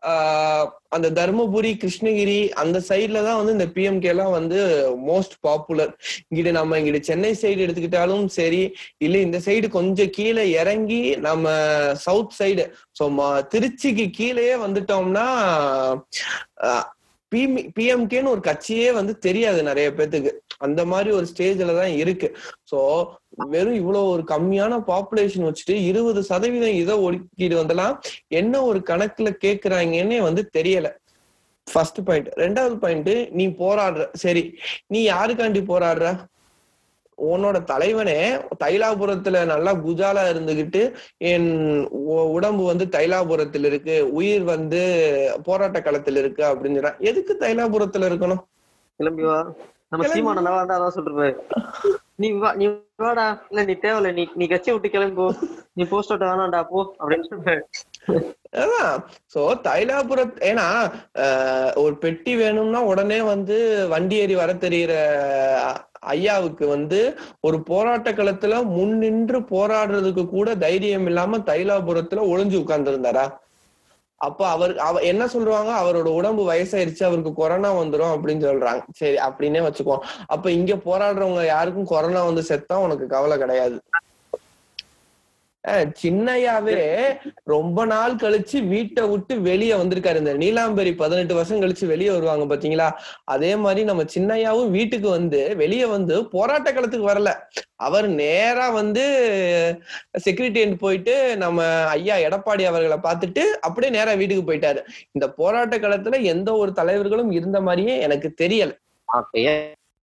ஆஹ் 0.10 0.66
அந்த 0.96 1.08
தருமபுரி 1.10 1.72
கிருஷ்ணகிரி 1.82 2.38
அந்த 2.62 2.78
சைட்ல 2.90 3.24
தான் 3.24 3.38
வந்து 3.40 3.56
இந்த 3.56 3.66
பிஎம்கே 3.76 4.10
எல்லாம் 4.12 4.34
வந்து 4.36 4.60
மோஸ்ட் 5.08 5.36
பாப்புலர் 5.42 5.92
இங்கிட்டு 6.22 6.52
நம்ம 6.52 6.78
இங்கிட்டு 6.80 7.08
சென்னை 7.10 7.32
சைடு 7.42 7.64
எடுத்துக்கிட்டாலும் 7.66 8.26
சரி 8.38 8.62
இல்ல 8.98 9.18
இந்த 9.18 9.40
சைடு 9.48 9.70
கொஞ்சம் 9.70 10.14
கீழே 10.18 10.44
இறங்கி 10.62 11.02
நம்ம 11.28 11.46
சவுத் 12.06 12.38
சைடு 12.40 12.66
ஸோ 12.98 13.06
திருச்சிக்கு 13.54 14.06
கீழேயே 14.20 14.54
வந்துட்டோம்னா 14.66 15.26
பிஎம்கேன்னு 17.78 18.32
ஒரு 18.34 18.42
கட்சியே 18.48 18.90
வந்து 18.98 19.14
தெரியாது 19.26 19.60
நிறைய 19.70 19.88
பேத்துக்கு. 19.96 20.32
அந்த 20.66 20.82
மாதிரி 20.92 21.10
ஒரு 21.18 21.26
ஸ்டேஜ்ல 21.32 21.74
தான் 21.80 21.96
இருக்கு. 22.02 22.28
சோ 22.72 22.78
வெறும் 23.54 23.80
இவ்வளவு 23.80 24.12
ஒரு 24.14 24.24
கம்மியான 24.32 24.78
பாப்புலேஷன் 24.92 25.48
வச்சுட்டு 25.48 25.76
இருபது 25.90 26.22
சதவீதம் 26.30 26.80
இதை 26.84 26.96
ஒதுக்கீடு 27.08 27.58
வந்தெல்லாம் 27.60 27.98
என்ன 28.42 28.64
ஒரு 28.70 28.82
கணக்குல 28.92 29.32
கேக்குறாங்கன்னு 29.44 30.20
வந்து 30.28 30.44
தெரியல. 30.58 30.90
ஃபர்ஸ்ட் 31.68 32.02
பாயிண்ட் 32.08 32.32
ரெண்டாவது 32.44 32.78
பாயிண்ட் 32.86 33.14
நீ 33.40 33.48
போராடுற. 33.62 34.04
சரி 34.24 34.46
நீ 34.94 35.02
யாருக்காண்டி 35.14 35.64
போராடுற? 35.74 36.08
உன்னோட 37.18 37.64
தலைவனே 37.64 38.18
தைலாபுரத்துல 38.64 39.46
நல்லா 39.46 39.74
குஜாலா 39.74 40.24
இருந்துகிட்டு 40.32 40.82
என் 41.18 41.50
உடம்பு 42.08 42.64
வந்து 42.66 42.86
தைலாபுரத்தில் 42.86 43.66
இருக்கு 43.66 44.14
உயிர் 44.14 44.44
வந்து 44.44 44.82
போராட்ட 45.44 45.82
களத்தில் 45.82 46.16
இருக்கு 46.16 46.44
அப்படின்னு 46.44 46.80
சொல்றான் 46.80 47.00
எதுக்கு 47.00 47.38
தைலாபுரத்துல 47.40 48.10
இருக்கணும்? 48.10 48.42
கிளம்பி 49.00 49.24
வா. 49.24 49.56
நம்ம 49.90 50.08
சீமான 50.08 50.42
நல்லா 50.42 50.58
இருந்தா 50.58 50.78
அதான் 50.80 51.36
நீ 52.16 52.32
வா 52.32 52.54
நீ 52.54 52.66
வாடா. 52.96 53.46
இல்ல 53.50 53.64
நீ 53.64 53.74
தேவையில்ல. 53.74 54.14
நீ 54.14 54.28
நீ 54.36 54.48
கட்சி 54.48 54.72
விட்டு 54.72 54.90
கிளம்பி. 54.90 55.16
போ 55.16 55.28
நீ 55.74 55.84
போஸ்ட் 55.86 56.14
வேணாம்டா 56.14 56.64
போ 56.70 56.96
அப்படின்னு 57.00 57.30
சொல்றாரு. 57.30 57.62
அதான் 57.62 57.97
சோ 59.34 59.42
தைலாபுர 59.68 60.20
ஏன்னா 60.50 60.66
ஒரு 61.76 61.96
பெட்டி 61.98 62.34
வேணும்னா 62.36 62.80
உடனே 62.84 63.20
வந்து 63.22 63.58
வண்டி 63.90 64.16
ஏறி 64.16 64.36
வர 64.36 64.54
தெரியிற 64.54 64.94
ஐயாவுக்கு 66.14 66.66
வந்து 66.68 67.00
ஒரு 67.42 67.58
போராட்ட 67.64 68.10
களத்துல 68.12 68.62
முன் 68.76 68.96
நின்று 68.98 69.40
போராடுறதுக்கு 69.54 70.24
கூட 70.30 70.56
தைரியம் 70.56 71.06
இல்லாம 71.06 71.40
தைலாபுரத்துல 71.50 72.26
ஒளிஞ்சு 72.34 72.58
உட்கார்ந்து 72.64 72.92
இருந்தாரா 72.94 73.26
அப்ப 74.22 74.42
அவர் 74.48 74.72
அவ 74.80 75.02
என்ன 75.02 75.24
சொல்றாங்க? 75.26 75.72
அவரோட 75.82 76.08
உடம்பு 76.20 76.44
வயசாயிருச்சு 76.52 77.04
அவருக்கு 77.04 77.32
கொரோனா 77.34 77.70
வந்துரும் 77.74 78.14
அப்படின்னு 78.16 78.44
சொல்றாங்க. 78.48 78.82
சரி 78.92 79.18
அப்படின்னே 79.28 79.62
வச்சுக்குவோம். 79.66 80.06
அப்ப 80.28 80.52
இங்க 80.52 80.76
போராடுறவங்க 80.88 81.44
யாருக்கும் 81.46 81.92
கொரோனா 81.94 82.22
வந்து 82.24 82.44
செத்தா 82.50 82.78
உனக்கு 82.86 83.08
கவலை 83.08 83.38
கிடையாது. 83.38 83.78
சின்னையாவே 86.02 86.82
ரொம்ப 87.44 87.86
நாள் 87.86 88.14
கழிச்சு 88.14 88.58
வீட்டை 88.68 89.04
விட்டு 89.04 89.34
வெளியே 89.42 89.74
வந்திருக்காரு. 89.74 90.16
இந்த 90.16 90.34
நீலாம்பரி 90.34 90.92
பதினெட்டு 90.96 91.34
வருஷம் 91.36 91.62
கழிச்சு 91.62 91.86
வெளியே 91.86 92.10
வருவாங்க 92.10 92.46
பாத்தீங்களா? 92.46 92.88
அதே 93.26 93.52
மாதிரி 93.56 93.84
நம்ம 93.84 94.06
சின்னையாவும் 94.16 94.70
வீட்டுக்கு 94.70 95.10
வந்து 95.10 95.42
வெளியே 95.56 95.86
வந்து 95.86 96.18
போராட்ட 96.26 96.72
களத்துக்கு 96.72 97.12
வரல. 97.12 97.34
அவர் 97.76 98.08
நேரா 98.08 98.70
வந்து 98.70 99.06
செக்ரட்டரியேட் 100.26 100.76
போயிட்டு 100.76 101.16
நம்ம 101.38 101.66
ஐயா 101.88 102.16
எடப்பாடி 102.28 102.64
அவர்களை 102.64 102.98
பார்த்துட்டு 103.04 103.46
அப்படியே 103.62 103.92
நேரா 103.94 104.14
வீட்டுக்கு 104.14 104.50
போயிட்டாரு. 104.50 104.82
இந்த 105.12 105.28
போராட்ட 105.32 105.78
களத்துல 105.78 106.22
எந்த 106.34 106.50
ஒரு 106.54 106.74
தலைவர்களும் 106.74 107.32
இருந்த 107.32 107.62
மாதிரியே 107.62 107.98
எனக்கு 108.00 108.32
தெரியல. 108.44 108.74
ஏன் 109.32 109.66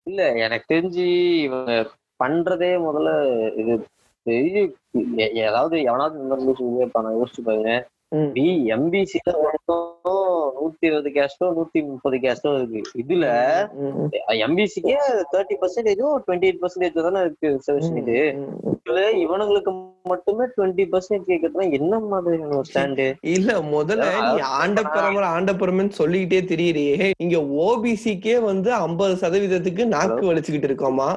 இல்ல 0.07 0.23
எனக்கு 0.33 0.75
தெரிஞ்சு 0.75 1.07
இவங்க 1.43 1.73
பண்றதே 2.25 2.73
முதல்ல 2.85 3.11
இது 3.57 3.75
பெரிய 4.29 4.69
ஏதாவது 5.47 5.77
எவனாவது 5.89 6.23
இந்த 6.23 6.35
மாதிரி 6.41 6.73
கேட்பான் 6.79 7.15
யோசிச்சு 7.19 7.43
பாருங்க. 7.49 7.75
பி 8.35 8.45
எம்பிசில 8.75 9.31
நூத்தி 10.59 10.85
இருபது 10.89 11.11
கேஸ்டோ 11.17 11.47
நூத்தி 11.57 11.79
முப்பது 11.87 12.17
கேஸ்டோ 12.25 12.51
இருக்கு. 12.59 12.81
இதுல 13.03 13.25
எம்பிசிக்கே 14.45 14.97
தேர்ட்டி 15.33 15.57
பர்சன்டேஜோ 15.63 16.09
டுவெண்ட்டி 16.27 16.49
எயிட் 16.49 16.63
பர்சன்டேஜ் 16.63 17.07
தானே 17.09 17.23
இருக்கு 17.27 17.53
ரிசர்வேஷன் 17.57 18.01
இது. 18.03 18.19
இதுல 18.75 19.01
இவனுங்களுக்கு 19.25 19.73
மட்டுமே 20.13 20.47
டுவெண்ட்டி 20.57 20.87
பர்சன்டேஜ் 20.93 21.31
கேட்கறதுனா 21.31 21.67
என்ன 21.79 22.01
ஒரு 22.59 22.67
ஸ்டாண்டு 22.71 23.07
இல்ல 23.37 23.61
முதல்ல 23.75 24.11
நீ 24.27 24.35
ஆண்ட 24.63 24.83
பரம்பரை 24.97 25.29
ஆண்ட 25.37 25.53
பரம்பரைன்னு 25.53 26.01
சொல்லிக்கிட்டே 26.03 26.43
திரியிறியே. 26.53 26.97
இங்க 27.27 27.39
ஓபிசிக்கே 27.67 28.37
வந்து 28.51 28.73
ஐம்பது 28.85 29.17
சதவீதத்துக்கு 29.23 29.85
நாக்கு 29.95 30.23
வலிச்சுக்கிட்டு 30.31 30.71
இருக்கோமா? 30.71 31.11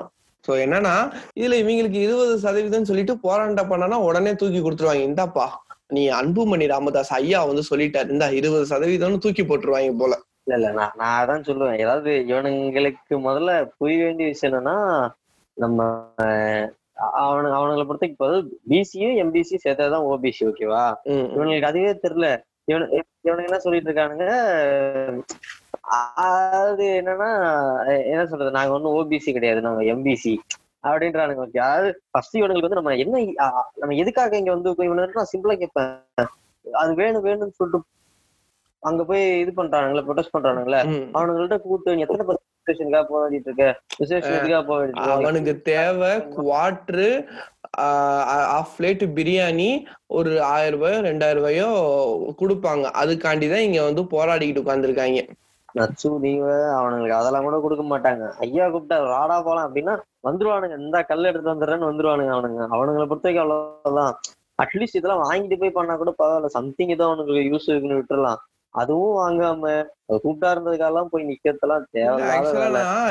சோ 0.45 0.51
என்னன்னா 0.65 0.93
இதுல 1.39 1.57
இவங்களுக்கு 1.61 1.99
இருபது 2.05 2.33
சதவீதம் 2.45 2.89
சொல்லிட்டு 2.89 3.15
போராண்ட 3.25 3.63
பண்ணனா 3.71 3.97
உடனே 4.09 4.31
தூக்கி 4.41 4.59
கொடுத்துருவாங்க. 4.61 5.03
இந்தாப்பா 5.09 5.47
நீ 5.87 6.01
அன்புமணி 6.19 6.65
ராமதாஸ் 6.73 7.13
ஐயா 7.13 7.39
வந்து 7.49 7.63
சொல்லிட்டாரு. 7.69 8.09
இந்த 8.15 8.25
இருபது 8.39 8.65
சதவீதம்னு 8.73 9.23
தூக்கி 9.25 9.43
போட்டுருவாங்க 9.43 9.93
போல. 10.01 10.15
இல்ல 10.43 10.57
இல்ல 10.59 10.69
நான் 10.79 10.95
நான் 11.01 11.17
அதான் 11.21 11.47
சொல்லுவேன். 11.47 11.79
ஏதாவது 11.83 12.11
இவனுங்களுக்கு 12.31 13.15
முதல்ல 13.27 13.51
புரிய 13.79 13.97
வேண்டிய 14.05 14.27
விஷயம் 14.27 14.51
என்னன்னா 14.51 14.77
நம்ம 15.57 15.79
அவனு 17.19 17.49
அவனுங்களை 17.57 17.83
பொறுத்த 17.87 18.13
இப்போ 18.13 18.27
பிசியும் 18.71 19.17
எம்பிசியும் 19.23 19.63
சேர்த்ததுதான் 19.65 20.07
ஓபிசி 20.11 20.43
ஓகேவா. 20.49 20.85
இவனுங்களுக்கு 21.35 21.71
அதுவே 21.71 21.91
தெரியல. 22.05 22.29
இவனு 22.69 22.85
இவனுக்கு 23.25 23.49
என்ன 23.49 23.59
சொல்லிட்டு 23.65 23.89
இருக்கானுங்க 23.89 24.25
அது 26.63 26.85
என்னன்னா 27.01 27.29
என்ன 28.13 28.23
சொல்றது? 28.31 28.55
நாங்க 28.57 28.75
ஒன்னும் 28.77 28.95
ஓபிசி 28.97 29.29
கிடையாது. 29.37 29.61
நாங்க 29.67 29.83
எம்பிசி 29.93 30.33
அப்படின்றானுங்க. 30.89 31.45
ஓகே 31.45 31.61
அதாவது 31.67 31.89
ஃபர்ஸ்ட் 32.11 32.37
இவனுங்களுக்கு 32.39 32.67
வந்து 32.67 32.81
நம்ம 32.81 32.95
என்ன 33.03 33.23
நம்ம 33.81 33.95
எதுக்காக 34.03 34.37
இங்க 34.41 34.51
வந்து 34.55 34.75
இவனுக்கு 34.89 35.21
நான் 35.21 35.33
சிம்பிளா 35.33 35.55
கேட்பேன். 35.61 35.95
அது 36.65 36.91
வேணும் 37.01 37.25
வேணும்னு 37.27 37.57
சொல்லிட்டு 37.59 37.87
அங்க 38.83 39.01
போய் 39.07 39.23
இது 39.43 39.51
பண்றானுங்களே 39.57 40.05
ப்ரொடெஸ்ட் 40.07 40.35
பண்றானுங்களே. 40.35 40.81
அவனுங்கள்ட்ட 41.15 41.57
கூப்பிட்டு 41.63 41.95
நீ 41.95 42.03
எத்தனை 42.05 42.25
ரிசர்வேஷனுக்காக 42.35 43.05
போராடிட்டு 43.11 43.49
இருக்க? 43.49 43.65
ரிசர்வேஷனுக்காக 44.01 44.63
போராடிட்டு 44.69 45.01
இருக்க? 45.01 45.17
அவனுக்கு 45.17 45.53
தேவை 45.71 46.11
குவாட்ரு 46.37 47.09
ஆஃப் 47.77 48.73
பிளேட் 48.77 49.03
பிரியாணி 49.17 49.83
ஒரு 50.07 50.43
ஆயிரம் 50.43 50.79
ரூபாயோ 50.79 51.01
ரெண்டாயிரம் 51.01 51.41
ரூபாயோ 51.41 51.67
கொடுப்பாங்க. 52.41 52.85
அதுக்காண்டிதான் 53.01 53.65
இங்க 53.67 53.83
வந்து 53.83 54.01
போராடிக்கிட்டு 54.01 54.63
உட்காந்துருக்காங்க 54.63 55.21
நச்சு 55.73 56.09
நீங்க 56.19 56.45
அவனுங்களுக்கு 56.77 57.19
அதெல்லாம் 57.21 57.45
கூட 57.47 57.57
கொடுக்க 57.59 57.83
மாட்டாங்க. 57.91 58.31
ஐயா 58.45 58.67
கூப்பிட்டா 58.67 58.97
ராடா 59.13 59.43
போலாம். 59.43 59.65
அப்படின்னா 59.67 59.93
வந்துருவானுங்க. 60.27 60.77
இந்த 60.77 61.03
கல் 61.03 61.23
எடுத்து 61.23 61.53
வந்துடுறேன்னு 61.53 61.89
வந்துருவானுங்க 61.89 62.33
அவனுங்க. 62.37 62.61
அவனுங்களை 62.75 63.05
பொறுத்த 63.11 63.31
வரைக்கும் 63.31 63.45
அவ்வளவுதான் 63.45 64.15
அட்லீஸ்ட் 64.63 64.99
இதெல்லாம் 64.99 65.23
வாங்கிட்டு 65.29 65.59
போய் 65.59 65.77
பண்ணா 65.77 65.95
கூட 65.95 66.13
பரவாயில்ல. 66.19 66.45
சம்திங் 66.45 66.87
ஏதோ 66.87 67.05
அவனுக்கு 67.05 67.33
யூஸ் 67.33 67.69
இருக்குன்னு 67.71 67.99
விட்டுறலாம். 67.99 68.39
அதுவும் 68.75 69.17
வாங்காம 69.17 69.71
கூப்பிட்டா 70.15 70.49
இருந்ததுக்கெல்லாம் 70.51 71.09
போய் 71.11 71.25
நிக்கிறதெல்லாம் 71.25 71.83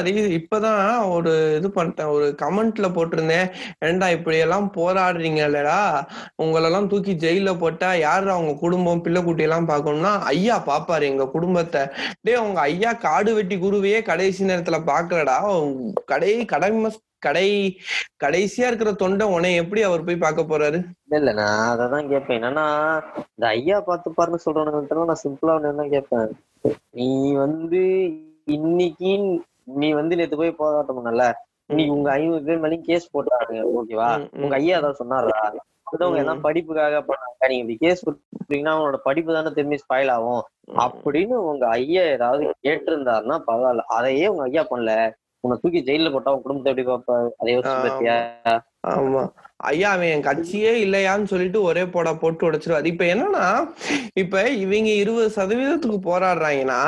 re- 0.07 0.35
இப்பதான் 0.39 0.81
ஒரு 1.11 1.33
இது 1.57 1.69
பண்ணிட்டேன். 1.69 2.11
ஒரு 2.11 2.35
கமெண்ட்ல 2.43 2.87
போட்டிருந்தேன். 2.89 3.49
ஏன்டா 3.85 4.11
இப்படி 4.11 4.37
எல்லாம் 4.37 4.73
போராடுறீங்க 4.77 5.41
இல்லடா 5.49 5.79
உங்களெல்லாம் 6.43 6.87
தூக்கி 6.87 7.15
ஜெயில 7.17 7.59
போட்டா 7.59 7.95
யாரு 7.99 8.31
அவங்க 8.31 8.55
குடும்பம்? 8.55 9.03
பிள்ளை 9.03 9.23
குட்டி 9.23 9.43
எல்லாம் 9.43 9.69
பார்க்கணும்னா 9.69 10.13
ஐயா 10.33 10.63
பாப்பாரு 10.67 11.03
எங்க 11.03 11.27
குடும்பத்தை. 11.29 11.83
டேய் 12.21 12.37
உங்க 12.39 12.61
ஐயா 12.63 12.93
காடு 12.99 13.35
வெட்டி 13.35 13.57
குருவையே 13.57 14.03
கடைசி 14.03 14.45
நேரத்துல 14.45 14.81
பாக்கலடா 14.85 15.37
கடை 16.05 16.33
கடமை 16.45 16.91
கடை 17.19 17.49
கடைசியா 18.25 18.67
இருக்கிற 18.67 18.93
தொண்டை 18.93 19.27
உன்னை 19.27 19.55
எப்படி 19.55 19.83
அவர் 19.83 20.05
போய் 20.05 20.25
பார்க்க 20.25 20.43
போறாரு? 20.43 20.79
இல்ல 21.05 21.19
இல்ல 21.21 21.33
நான் 21.33 21.79
அததான் 21.79 22.09
கேட்பேன். 22.09 22.43
என்னன்னா 22.43 22.67
இந்த 23.29 23.47
ஐயா 23.47 23.81
பார்த்து 23.81 24.11
பாருன்னு 24.11 24.45
சொல்றவனுக்கு 24.45 25.11
நான் 25.11 25.25
சிம்பிளா 25.25 25.57
ஒண்ணு 25.59 25.89
கேட்பேன். 25.89 26.31
நீ 26.91 27.33
வந்து 27.33 27.83
இன்னைக்கு 28.45 29.13
நீ 29.65 29.93
வந்து 29.93 30.17
நேத்து 30.17 30.37
போய் 30.37 30.59
போராட்டம் 30.61 30.99
பண்ணல. 30.99 31.25
இன்னைக்கு 31.67 31.95
உங்க 31.95 32.11
ஐநூறு 32.11 32.43
பேர் 32.43 32.63
மேலேயும் 32.63 32.89
கேஸ் 32.91 33.17
போட்டாங்க 33.17 33.57
ஓகேவா. 33.79 34.11
உங்க 34.43 34.55
ஐயா 34.55 34.77
ஏதாவது 34.77 35.01
சொன்னாரா? 35.01 35.41
அவங்க 35.87 36.19
எல்லாம் 36.19 36.41
படிப்புக்காக 36.41 37.01
பண்ணாங்க. 37.09 37.49
நீங்க 37.49 37.63
இப்படி 37.63 37.77
கேஸ் 37.77 38.03
போட்டீங்கன்னா 38.07 38.73
அவனோட 38.77 38.99
படிப்பு 39.03 39.35
தானே 39.35 39.51
திரும்பி 39.51 39.79
ஸ்பாயில் 39.83 40.11
ஆகும். 40.11 40.43
அப்படின்னு 40.85 41.37
உங்க 41.51 41.69
ஐயா 41.69 42.03
ஏதாவது 42.03 42.55
கேட்டிருந்தாருன்னா 42.67 43.37
பரவாயில்ல. 43.47 43.85
அதையே 43.99 44.29
உங்க 44.29 44.43
ஐயா 44.43 44.67
பண்ணல. 44.71 45.13
உன்னை 45.45 45.57
தூக்கி 45.63 45.81
ஜெயில 45.87 46.13
போட்டா 46.13 46.33
உன் 46.35 46.43
குடும்பத்தை 46.43 46.71
எப்படி 46.73 46.87
பார்ப்பாரு 46.89 47.29
அதை 47.39 47.51
யோசிச்சு 47.55 48.15
ஆமா. 48.91 49.23
ஐயா 49.69 49.89
அவன் 49.91 50.11
என் 50.15 50.25
கட்சியே 50.27 50.73
இல்லையான்னு 50.83 51.31
சொல்லிட்டு 51.31 51.63
ஒரே 51.63 51.83
போடா 51.87 52.13
போட்டு 52.15 52.47
உடைச்சிருவாரு. 52.49 52.85
இப்ப 52.85 53.05
என்னன்னா 53.05 53.47
இப்ப 54.15 54.43
இவங்க 54.57 54.91
இருபது 55.03 55.29
சதவீதத்துக்கு 55.37 55.99
போராடுறாங்கன்னா 56.05 56.81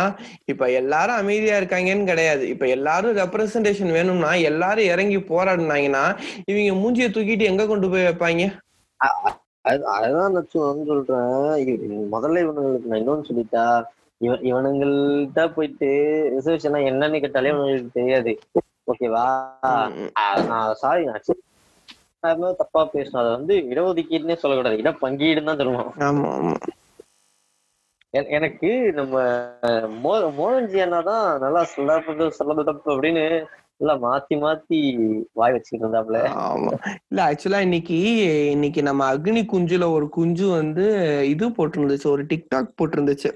இப்ப 0.45 0.71
எல்லாரும் 0.73 1.21
அமைதியா 1.23 1.57
இருக்காங்கன்னு 1.57 2.07
கிடையாது. 2.07 2.45
இப்ப 2.49 2.66
எல்லாரும் 2.69 3.16
ரெப்ரசன்டேஷன் 3.16 3.92
வேணும்னா 3.92 4.33
எல்லாரும் 4.50 4.90
இறங்கி 4.95 5.19
போராடினாங்கன்னா 5.33 6.04
இவங்க 6.47 6.75
மூஞ்சிய 6.83 7.09
தூக்கிட்டு 7.09 7.50
எங்க 7.52 7.66
கொண்டு 7.66 7.90
போய் 7.90 8.09
வைப்பாங்க? 8.09 8.47
அது 9.64 9.83
அதுதான் 9.95 10.37
வந்து 10.64 10.87
சொல்றேன். 10.87 11.33
முதல்ல 12.14 12.42
இவனுங்களுக்கு 12.45 12.90
நான் 12.90 13.02
இன்னொன்னு 13.02 13.28
சொல்லிட்டா 13.30 13.64
இவன் 14.20 14.42
இவனுங்கள்ட்ட 14.50 15.42
போயிட்டு 15.54 15.90
ரிசர்வேஷன் 16.34 16.88
என்னன்னு 16.90 17.22
கேட்டாலே 17.22 17.52
இவனுங்களுக்கு 17.52 17.98
தெரியாது. 17.98 18.32
ஓகேவா 18.90 19.24
நான் 20.50 20.74
சாரி 20.82 21.04
நான் 21.06 22.58
தப்பா 22.62 22.80
பேசணும் 22.94 23.20
அதை 23.22 23.30
வந்து 23.36 23.54
இடஒதுக்கீடுன்னே 23.72 24.36
சொல்லக்கூடாது. 24.42 24.80
இட 24.82 24.90
பங்கீடுன்னு 25.04 25.50
தான் 25.50 25.60
சொல்லுவோம் 25.62 26.58
எனக்கு 28.38 28.70
நம்ம 28.96 29.16
மோ 30.04 30.12
மோகன்ஜி 30.38 30.78
அண்ணா 30.84 31.00
தான் 31.08 31.26
நல்லா 31.42 31.60
சொல்லப்பட்டு 31.74 32.24
சொல்லது 32.38 32.62
தப்பு 32.70 32.88
அப்படின்னு 32.94 33.24
மாத்தி 33.84 34.34
மாத்தி 34.37 34.78
வாய் 35.32 35.52
வச்சுக்கிட்டு 35.52 35.84
இருந்தாப்புல 35.87 36.18
ஆமா. 36.28 36.72
இல்ல 37.10 37.20
ஆக்சுவலா 37.22 37.60
இன்னைக்கு 37.60 37.96
இன்னைக்கு 38.50 38.82
நம்ம 38.82 39.14
அக்னி 39.14 39.44
குஞ்சுல 39.52 39.92
ஒரு 39.92 40.08
குஞ்சு 40.08 40.46
வந்து 40.46 40.84
இது 41.25 41.46
போட்டிருந்துச்சு 41.49 42.06
ஒரு 42.06 42.25
டிக்டாக் 42.25 42.76
போட்டிருந்துச்சு. 42.82 43.30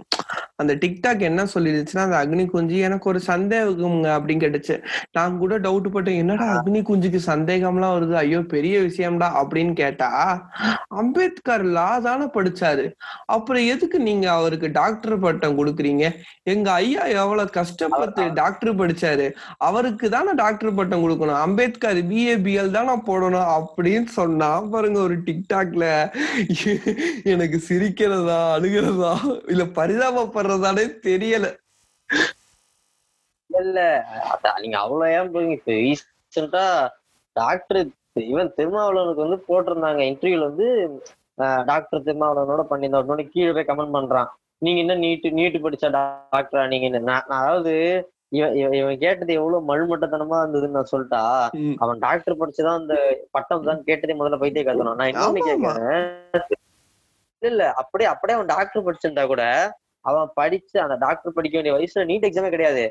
அந்த 0.56 0.74
டிக்டாக் 0.74 1.20
என்ன 1.20 1.42
சொல்லிருச்சுன்னா 1.54 2.02
அந்த 2.02 2.16
அக்னி 2.16 2.46
குஞ்சு 2.46 2.76
எனக்கு 2.78 3.08
ஒரு 3.08 3.20
சந்தேகம்ங்க 3.26 4.08
அப்படின்னு 4.16 4.44
கேட்டுச்சு. 4.44 4.82
நான் 5.12 5.38
கூட 5.38 5.58
டவுட் 5.58 5.88
பட்டேன் 5.92 6.16
என்னடா 6.16 6.46
அக்னி 6.58 6.82
குஞ்சுக்கு 6.82 7.20
சந்தேகம்லாம் 7.26 7.94
வருது? 7.96 8.12
ஐயோ 8.12 8.40
பெரிய 8.40 8.80
விஷயம்டா 8.80 9.30
அப்படின்னு 9.40 9.72
கேட்டா 9.72 10.10
அம்பேத்கர் 10.90 11.64
லா 11.64 11.98
தானே 11.98 12.24
படிச்சாரு. 12.24 12.84
அப்புறம் 13.26 13.64
எதுக்கு 13.64 13.98
நீங்க 13.98 14.30
அவருக்கு 14.30 14.70
டாக்டர் 14.70 15.18
பட்டம் 15.18 15.58
கொடுக்குறீங்க? 15.58 16.04
எங்க 16.42 16.72
ஐயா 16.72 17.04
எவ்வளவு 17.04 17.50
கஷ்டப்பட்டு 17.50 18.32
டாக்டர் 18.32 18.78
படிச்சாரு? 18.82 19.28
அவருக்கு 19.58 20.08
தானே 20.08 20.33
டாக்டர் 20.42 20.76
பட்டம் 20.78 21.02
கொடுக்கணும். 21.04 21.40
அம்பேத்கர் 21.44 22.00
பிஏபிஎல் 22.10 22.74
தானே 22.76 22.94
போடணும் 23.08 23.50
அப்படின்னு 23.56 24.08
சொன்னா 24.18 24.50
பாருங்க 24.72 24.98
ஒரு 25.06 25.16
டிக்டாக்ல 25.28 25.86
எனக்கு 27.34 27.58
சிரிக்கிறதா 27.68 28.38
அழுகிறதா 28.56 29.12
இல்ல 29.54 29.66
பரிதாபப்படுறதானே 29.78 30.86
தெரியல. 31.08 31.48
இல்ல 33.50 33.78
நீங்க 34.62 34.78
அவ்வளவு 34.84 35.12
ஏன் 35.16 35.32
போங்க 35.34 35.52
இப்ப 35.58 35.72
ரீசெண்டா 35.84 36.64
டாக்டர் 37.36 37.82
இவன் 38.32 38.54
திருமாவளவனுக்கு 38.56 39.26
வந்து 39.26 39.38
போட்டிருந்தாங்க. 39.48 40.00
இன்டர்வியூல 40.10 40.48
வந்து 40.50 40.68
டாக்டர் 41.70 42.06
திருமாவளவனோட 42.08 42.62
பண்ணியிருந்தோட 42.70 43.22
கீழே 43.34 43.52
போய் 43.54 43.70
கமெண்ட் 43.70 43.96
பண்றான். 43.96 44.28
நீங்க 44.64 44.80
என்ன 44.82 44.94
நீட்டு 45.04 45.28
நீட்டு 45.38 45.58
படிச்ச 45.64 45.86
டாக்டரா 45.94 46.62
நீங்க 46.72 46.86
என்ன 46.88 47.00
நான் 47.06 47.24
அதாவது 47.40 47.72
இவன் 48.36 48.54
இவன் 48.60 48.76
இவன் 48.80 49.00
கேட்டது 49.02 49.32
எவ்வளவு 49.38 49.68
மழுமட்டத்தனமா 49.70 50.38
இருந்ததுன்னு 50.42 50.76
நான் 50.78 50.92
சொல்லிட்டா. 50.92 51.22
அவன் 51.82 52.02
டாக்டர் 52.04 52.38
படிச்சுதான் 52.40 52.80
அந்த 52.80 52.94
பட்டம் 53.36 53.68
தான் 53.68 53.86
கேட்டதே 53.88 54.16
முதல்ல 54.20 54.40
பைத்திய 54.42 54.64
கத்தணும் 54.68 55.00
நான் 55.00 55.10
இன்னொன்னு. 55.12 55.46
கேட்கிறேன் 55.48 56.52
இல்ல 57.42 57.62
அப்படியே 57.82 58.08
அப்படியே 58.12 58.36
அவன் 58.36 58.52
டாக்டர் 58.52 58.86
படிச்சிருந்தா 58.86 59.24
கூட 59.32 59.44
அவன் 60.04 60.30
படிச்சு 60.38 60.76
அந்த 60.84 60.96
டாக்டர் 61.04 61.36
படிக்க 61.36 61.56
வேண்டிய 61.56 61.74
வயசுல 61.76 62.06
நீட் 62.10 62.28
எக்ஸாமே 62.28 62.52
கிடையாது. 62.54 62.84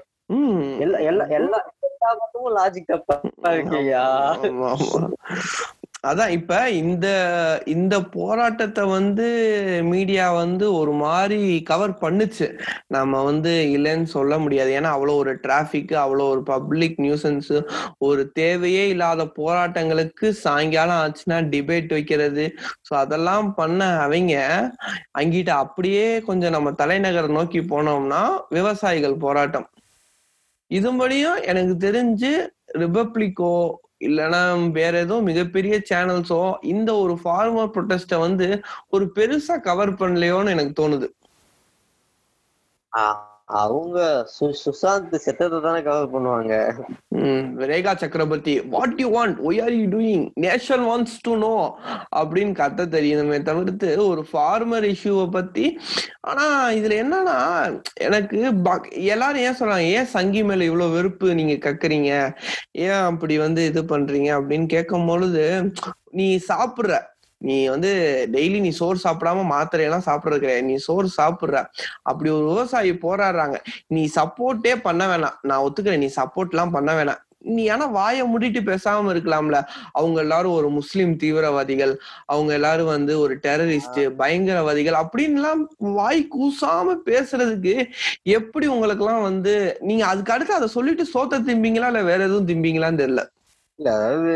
எல்லா 0.83 0.99
எல்லா 1.09 1.25
எல்லா 1.39 1.59
லாஜிக் 2.57 2.91
தப்பா 2.91 3.15
இருக்கியா. 3.55 4.03
அதான் 6.03 6.31
இப்ப 6.37 6.53
இந்த 6.81 7.07
இந்த 7.73 7.95
போராட்டத்தை 8.15 8.83
வந்து 8.87 9.27
மீடியா 9.91 10.25
வந்து 10.33 10.65
ஒரு 10.79 10.93
மாதிரி 11.03 11.37
கவர் 11.69 11.93
பண்ணுச்சு. 12.01 12.47
நம்ம 12.87 13.21
வந்து 13.23 13.51
இல்லைன்னு 13.75 14.09
சொல்ல 14.15 14.37
முடியாது. 14.37 14.71
ஏன்னா 14.79 14.89
அவ்வளோ 14.95 15.13
ஒரு 15.23 15.33
டிராஃபிக் 15.45 15.93
அவ்வளோ 16.03 16.25
ஒரு 16.33 16.41
பப்ளிக் 16.51 16.97
நியூசன்ஸ் 17.05 17.53
ஒரு 17.99 18.23
தேவையே 18.41 18.83
இல்லாத 18.89 19.25
போராட்டங்களுக்கு 19.39 20.29
சாயங்காலம் 20.43 21.01
ஆச்சுன்னா 21.03 21.37
டிபேட் 21.53 21.95
வைக்கிறது. 21.97 22.45
ஸோ 22.89 22.93
அதெல்லாம் 23.03 23.49
பண்ண 23.53 23.79
அவங்க 24.05 24.35
அங்கிட்ட 25.21 25.53
அப்படியே 25.63 26.05
கொஞ்சம் 26.29 26.55
நம்ம 26.57 26.73
தலைநகரை 26.83 27.31
நோக்கி 27.39 27.61
போனோம்னா 27.73 28.23
விவசாயிகள் 28.49 29.17
போராட்டம். 29.25 29.67
இதுபடியும் 30.71 31.39
எனக்கு 31.51 31.73
தெரிஞ்சு 31.87 32.33
ரிபப்ளிக்கோ 32.81 33.55
இல்லைன்னா 34.03 34.71
வேற 34.71 34.99
ஏதோ 34.99 35.19
மிகப்பெரிய 35.19 35.81
சேனல்ஸோ 35.89 36.39
இந்த 36.61 36.95
ஒரு 36.97 37.19
ஃபார்மர் 37.23 37.73
ப்ரொட்டஸ்ட 37.73 38.19
வந்து 38.19 38.63
ஒரு 38.89 39.11
பெருசா 39.15 39.61
கவர் 39.61 39.93
பண்ணலையோன்னு 39.93 40.49
எனக்கு 40.49 40.73
தோணுது. 40.81 41.07
ஆஹ் 42.93 43.32
அவங்க 43.45 44.27
சு- 44.39 44.53
சுசாந்த் 44.65 45.19
செத்ததை 45.25 45.61
தானே 45.61 45.81
கவர் 45.81 46.11
பண்ணுவாங்க. 46.11 46.79
Rekha 47.57 47.95
Chakravarthy 47.95 48.61
what 48.61 48.99
you 48.99 49.09
want 49.09 49.37
why 49.49 49.61
are 49.61 49.73
you 49.73 49.87
doing 49.87 50.31
nation 50.39 50.83
wants 50.83 51.19
to 51.21 51.37
know 51.37 51.77
அப்படின்னு 52.15 52.53
கத்த 52.53 52.85
தெரியணுமே 52.87 53.41
தவிர்த்து 53.41 54.07
ஒரு 54.07 54.25
ஃபார்மர் 54.33 54.93
இஷ்யூவை 54.93 55.31
பத்தி. 55.31 55.79
ஆனா 56.21 56.69
இதுல 56.69 57.03
என்னன்னா 57.03 57.81
எனக்கு 57.93 58.51
பக்- 58.63 58.91
எல்லாரும் 58.91 59.41
ஏன் 59.41 59.57
சொல்றாங்க 59.59 59.79
ஏன் 59.79 60.05
சங்கி 60.05 60.43
மேல 60.43 60.63
இவ்வளவு 60.63 60.91
வெறுப்பு 60.91 61.35
நீங்க 61.35 61.69
கக்குறீங்க? 61.69 62.35
ஏன் 62.71 62.91
அப்படி 62.91 63.37
வந்து 63.37 63.65
இது 63.65 63.83
பண்றீங்க? 63.83 64.41
அப்படின்னு 64.41 64.65
கேட்கும் 64.65 65.07
பொழுது 65.07 65.71
நீ 66.09 66.39
சாப்பிடுற 66.47 67.11
நீ 67.43 67.55
வந்து 67.67 67.91
டெய்லி 68.31 68.59
நீ 68.59 68.69
சோறு 68.69 68.99
சாப்பிடாம 69.03 69.43
மாத்திரை 69.45 69.85
எல்லாம் 69.85 70.05
சாப்பிடுறது 70.05 70.43
கிடையாது. 70.43 70.63
நீ 70.63 70.75
சோறு 70.75 71.09
சாப்பிடுற. 71.17 71.65
அப்படி 72.01 72.29
ஒரு 72.29 72.45
விவசாயி 72.45 72.91
போராடுறாங்க. 72.91 73.55
நீ 73.87 74.03
சப்போர்ட்டே 74.15 74.75
பண்ண 74.81 75.03
வேணாம். 75.11 75.37
நான் 75.41 75.63
ஒத்துக்கிறேன். 75.65 75.97
நீ 75.97 76.09
சப்போர்ட் 76.15 76.49
எல்லாம் 76.49 76.71
பண்ண 76.71 77.03
வேணாம். 77.03 77.21
நீ 77.45 77.67
ஆனா 77.67 77.85
வாயை 77.85 78.23
மூடிட்டு 78.23 78.59
பேசாம 78.69 79.09
இருக்கலாம்ல. 79.13 79.57
அவங்க 79.91 80.19
எல்லாரும் 80.19 80.51
ஒரு 80.51 80.69
முஸ்லிம் 80.69 81.17
தீவிரவாதிகள். 81.17 81.93
அவங்க 82.25 82.53
எல்லாரும் 82.53 82.85
வந்து 82.85 83.19
ஒரு 83.19 83.33
டெரரிஸ்ட் 83.37 83.99
பயங்கரவாதிகள் 84.19 84.99
அப்படின்லாம் 85.01 85.63
வாய் 85.77 86.27
கூசாம 86.37 86.95
பேசுறதுக்கு 87.05 87.75
எப்படி 88.23 88.67
உங்களுக்கு 88.67 89.05
எல்லாம் 89.05 89.21
வந்து 89.21 89.55
நீங்க 89.79 90.05
அதுக்கு 90.05 90.33
அடுத்து 90.33 90.53
அதை 90.53 90.67
சொல்லிட்டு 90.67 91.05
சோத்த 91.13 91.41
திம்பிங்களா? 91.49 91.89
இல்ல 91.93 92.03
வேற 92.03 92.23
எதுவும் 92.23 92.47
திம்பிங்களான்னு 92.47 93.03
தெரியல. 93.03 93.23
இல்ல 93.79 93.89
அதாவது 93.97 94.33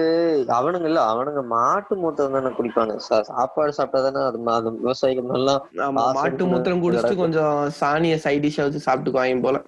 அவனுங்க 0.58 0.88
இல்ல 0.90 1.02
அவனுங்க 1.12 1.42
மாட்டு 1.52 1.96
மூத்தம் 1.96 2.36
தானே 2.36 2.52
குடிப்பாங்க. 2.58 2.94
சாப்பாடு 3.30 3.78
சாப்பிட்டா 3.78 4.02
தானே 4.08 4.22
அது 4.56 4.72
விவசாயிகள் 4.80 5.34
நல்லா 5.34 5.56
மாட்டு 6.16 6.46
மூத்திரம் 6.52 6.84
குடிச்சிட்டு. 6.84 7.22
கொஞ்சம் 7.24 7.52
சாணிய 7.82 8.18
சைட் 8.26 8.44
டிஷ்ஷா 8.46 8.66
வச்சு 8.68 8.86
சாப்பிட்டுக்குவாங்க 8.88 9.46
போல. 9.48 9.60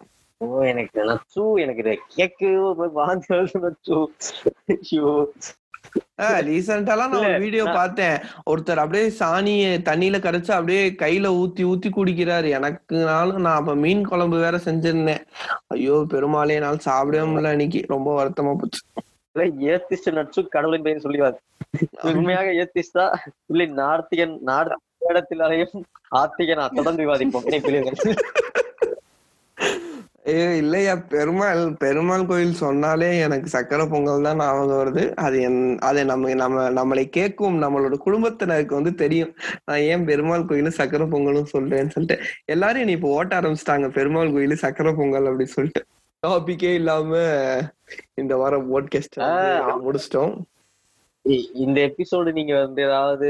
ஓ 0.42 0.64
எனக்கு 0.72 1.00
நச்சு 1.10 1.46
எனக்கு 1.64 1.84
கேட்கவே 2.18 2.52
போய் 2.80 2.96
வாந்தி 3.00 3.40
நச்சு 3.66 3.98
ஐயோ. 4.76 5.10
ரீசெண்டாலாம் 6.48 7.14
நான் 7.16 7.42
வீடியோ 7.44 7.66
பார்த்தேன். 7.78 8.16
ஒருத்தர் 8.52 8.82
அப்படியே 8.84 9.06
சாணிய 9.20 9.70
தண்ணியில 9.90 10.18
கரைச்சு 10.26 10.52
அப்படியே 10.58 10.82
கையில 11.02 11.28
ஊத்தி 11.42 11.64
ஊத்தி 11.72 11.90
குடிக்கிறாரு. 11.90 12.50
எனக்குனாலும் 12.58 13.44
நான் 13.46 13.60
அப்ப 13.62 13.76
மீன் 13.84 14.04
குழம்பு 14.06 14.38
வேற 14.38 14.58
செஞ்சிருந்தேன். 14.68 15.24
ஐயோ 15.76 15.96
பெருமாளே 16.14 16.58
என்னால 16.60 16.84
சாப்பிடவே 16.90 17.26
முடியல 17.30 17.54
அன்னைக்கு 17.56 17.82
ரொம்ப 17.88 18.10
வருத்தமா 18.20 18.54
போச்சு. 18.62 18.82
ஏத்திஸ்ட் 19.68 20.12
நட்சு 20.12 20.42
கடவுளின் 20.48 20.82
பெயர் 20.82 21.06
சொல்லிவார் 21.06 21.38
உண்மையாக 22.20 22.52
ஏத்திஸ்டா? 22.62 23.06
இல்லை 23.46 23.66
நார்த்திகன் 23.72 24.36
நார்த்திக 24.48 25.12
இடத்தில் 25.12 25.44
அலையும் 25.48 25.84
ஆத்திகன் 26.16 26.62
தொடர்ந்து 26.76 27.04
விவாதிப்போம். 27.06 27.46
ஏ 30.30 30.58
இல்லையா 30.58 30.94
பெருமாள் 31.12 31.62
பெருமாள் 31.74 32.26
கோயில் 32.26 32.54
சொன்னாலே 32.54 33.20
எனக்கு 33.20 33.48
சக்கரை 33.54 33.86
பொங்கல் 33.90 34.26
தான் 34.28 34.38
ஞாபகம் 34.38 34.80
வருது. 34.82 35.04
அது 35.16 35.38
என் 35.42 35.62
அது 35.80 36.06
நம்ம 36.06 36.34
நம்ம 36.34 36.66
நம்மளை 36.70 37.06
கேட்கும் 37.10 37.58
நம்மளோட 37.64 37.98
குடும்பத்தினருக்கு 37.98 38.76
வந்து 38.76 38.94
தெரியும். 38.96 39.32
நான் 39.66 39.86
ஏன் 39.92 40.06
பெருமாள் 40.06 40.48
கோயிலும் 40.50 40.78
சக்கரை 40.78 41.08
பொங்கலும் 41.14 41.52
சொல்றேன்னு 41.54 41.96
சொல்லிட்டு. 41.96 42.18
எல்லாரும் 42.46 42.80
என்னை 42.80 42.96
இப்போ 42.96 43.12
ஓட்ட 43.20 43.42
ஆரம்பிச்சிட்டாங்க. 43.42 43.90
பெருமாள் 44.00 44.34
கோயில் 44.34 44.62
சக்கரை 44.66 44.94
பொங்கல் 44.96 45.30
அப்படின்னு 45.32 45.56
சொல்லிட்டு. 45.58 45.84
டாபிக்கே 46.28 46.74
இல்லாம 46.74 47.12
இந்த 48.14 48.36
வாரம் 48.36 48.66
போட்காஸ்ட் 48.72 49.18
முடிச்சிட்டோம். 49.86 50.34
இந்த 51.54 51.78
எபிசோடு 51.90 52.32
நீங்க 52.32 52.60
வந்து 52.60 52.82
ஏதாவது 52.84 53.28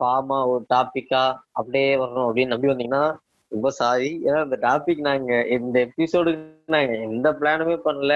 ஃபார்மா 0.00 0.46
ஒரு 0.46 0.64
டாபிக்கா 0.74 1.22
அப்படியே 1.50 1.96
வரணும் 1.96 2.26
அப்படின்னு 2.26 2.46
நம்பி 2.46 2.72
வந்தீங்கன்னா 2.72 3.16
ரொம்ப 3.48 3.70
சாரி 3.70 4.20
ஏன்னா 4.24 4.44
இந்த 4.44 4.56
டாபிக் 4.56 5.00
நாங்க 5.00 5.46
இந்த 5.46 5.88
எபிசோடு 5.88 6.32
நாங்க 6.66 6.94
எந்த 6.96 7.32
பிளானுமே 7.32 7.76
பண்ணல. 7.84 8.14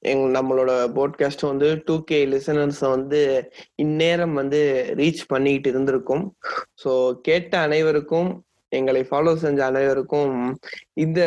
எங் 0.01 0.25
நம்மளோட 0.35 0.71
போட்காஸ்ட் 0.97 1.41
வந்து 1.41 1.83
டூ 1.85 2.05
கே 2.05 2.27
லிசனர்ஸ் 2.27 2.81
வந்து 2.81 3.53
இந்நேரம் 3.75 4.33
வந்து 4.33 4.93
ரீச் 4.97 5.23
பண்ணிக்கிட்டு 5.27 5.69
இருந்திருக்கும். 5.69 6.37
ஸோ 6.85 7.13
கேட்ட 7.21 7.59
அனைவருக்கும் 7.59 8.45
எங்களை 8.69 9.07
ஃபாலோ 9.11 9.35
செஞ்ச 9.35 9.67
அனைவருக்கும் 9.67 10.59
இந்த 10.93 11.21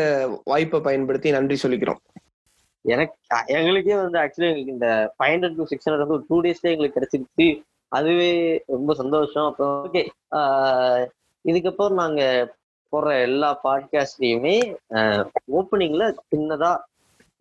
வாய்ப்பை 0.43 0.79
பயன்படுத்தி 0.79 1.31
நன்றி 1.31 1.57
சொல்லிக்கிறோம். 1.63 2.01
எனக்கு 2.85 3.15
எங்களுக்கே 3.45 3.95
வந்து 3.95 4.19
ஆக்சுவலி 4.19 4.31
எங்களுக்கு 4.35 4.71
இந்த 4.71 5.13
five 5.19 5.27
hundred 5.27 5.55
to 5.55 5.65
six 5.65 5.89
hundred 5.89 5.97
வந்து 5.97 6.13
ஒரு 6.13 6.25
டூ 6.27 6.41
டேஸ்லேயே 6.41 6.77
எங்களுக்கு 6.77 6.99
கிடைச்சிருச்சு. 6.99 7.63
அதுவே 7.87 8.63
ரொம்ப 8.67 8.93
சந்தோஷம். 8.93 9.45
அப்போ 9.45 9.89
ஓகே 9.91 10.07
இதுக்கப்புறம் 11.47 11.93
நாங்க 11.93 12.53
போடுற 12.91 13.21
எல்லா 13.21 13.59
பாட்காஸ்ட்லயுமே 13.63 14.75
ஓப்பனிங்ல 15.51 16.15
சின்னதா 16.35 16.77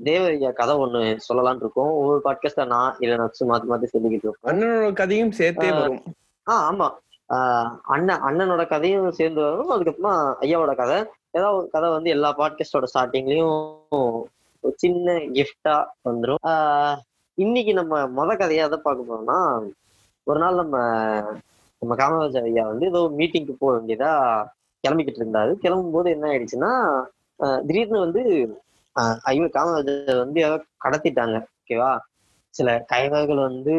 தேவரையா 0.05 0.53
கதை 0.53 0.75
ஒண்ணு 0.75 1.19
சொல்லலாம்னு 1.33 1.57
இருக்கோம். 1.57 1.91
ஒவ்வொரு 1.91 2.21
பாட்காஸ்டா 2.25 2.67
நான் 2.67 2.97
இல்ல 2.99 3.17
நச்சு 3.17 3.53
மாத்தி 3.53 3.67
மாத்தி 3.71 3.87
சொல்லிக்கிட்டு 3.93 4.27
இருக்கோம். 4.27 4.61
அண்ணனோட 4.61 4.93
கதையும் 4.93 5.31
சேர்த்தே 5.31 5.71
ஆஹ் 5.71 5.81
வரும். 5.81 6.03
ஆ 6.49 6.73
ஆமா. 6.73 6.91
ஆஹ் 7.33 7.79
அண்ணன் 7.83 8.23
அண்ணனோட 8.23 8.69
கதையும் 8.69 9.11
சேர்ந்து 9.11 9.41
வரும். 9.41 9.71
அதுக்கப்புறமா 9.71 10.35
ஐயாவோட 10.41 10.75
கதை. 10.75 11.05
ஏதாவது 11.31 11.59
ஒரு 11.59 11.69
கதை 11.71 11.91
வந்து 11.91 12.11
எல்லா 12.11 12.37
பாட்காஸ்டோட 12.37 12.85
ஸ்டார்டிங்லயும் 12.95 14.23
ஒரு 14.64 14.75
சின்ன 14.77 15.14
கிஃப்டா 15.37 15.75
வந்துடும் 16.09 16.42
இன்னைக்கு 17.38 17.72
நம்ம 17.75 17.94
முத 18.16 18.31
கதையா 18.37 18.66
எதை 18.68 18.79
பார்க்க 18.79 19.09
போறோம்னா 19.09 19.38
ஒரு 20.27 20.38
நாள் 20.40 20.55
நம்ம 20.55 20.77
நம்ம 21.83 21.94
காமராஜ் 21.94 22.37
ஐயா 22.42 22.64
வந்து 22.66 22.87
ஏதோ 22.87 23.01
மீட்டிங்க்கு 23.18 23.55
போக 23.59 23.70
வேண்டியதா 23.77 24.11
கிளம்பிக்கிட்டு 24.85 25.20
இருந்தாரு. 25.22 25.53
கிளம்பும் 25.55 25.90
போது 25.90 26.09
என்ன 26.11 26.27
ஆயிடுச்சுன்னா 26.29 26.70
திடீர்னு 27.66 27.98
வந்து 27.98 28.22
ஐயோ 29.22 29.46
காமராஜர் 29.57 30.22
வந்து 30.25 30.38
யாரோ 30.40 30.57
கடத்திட்டாங்க. 30.85 31.37
ஓகேவா 31.61 31.90
சில 32.55 32.68
கைவர்கள் 32.87 33.40
வந்து 33.48 33.75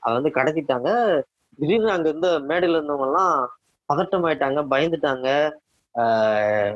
அதை 0.00 0.14
வந்து 0.18 0.32
கடத்திட்டாங்க. 0.38 0.88
திடீர்னு 1.58 1.90
அங்க 1.90 2.08
இருந்த 2.08 2.28
மேடையில 2.48 2.78
இருந்தவங்க 2.78 3.08
எல்லாம் 3.10 3.34
பதட்டம் 3.88 4.26
ஆயிட்டாங்க 4.28 4.60
பயந்துட்டாங்க. 4.72 5.28
ஆஹ் 5.94 6.72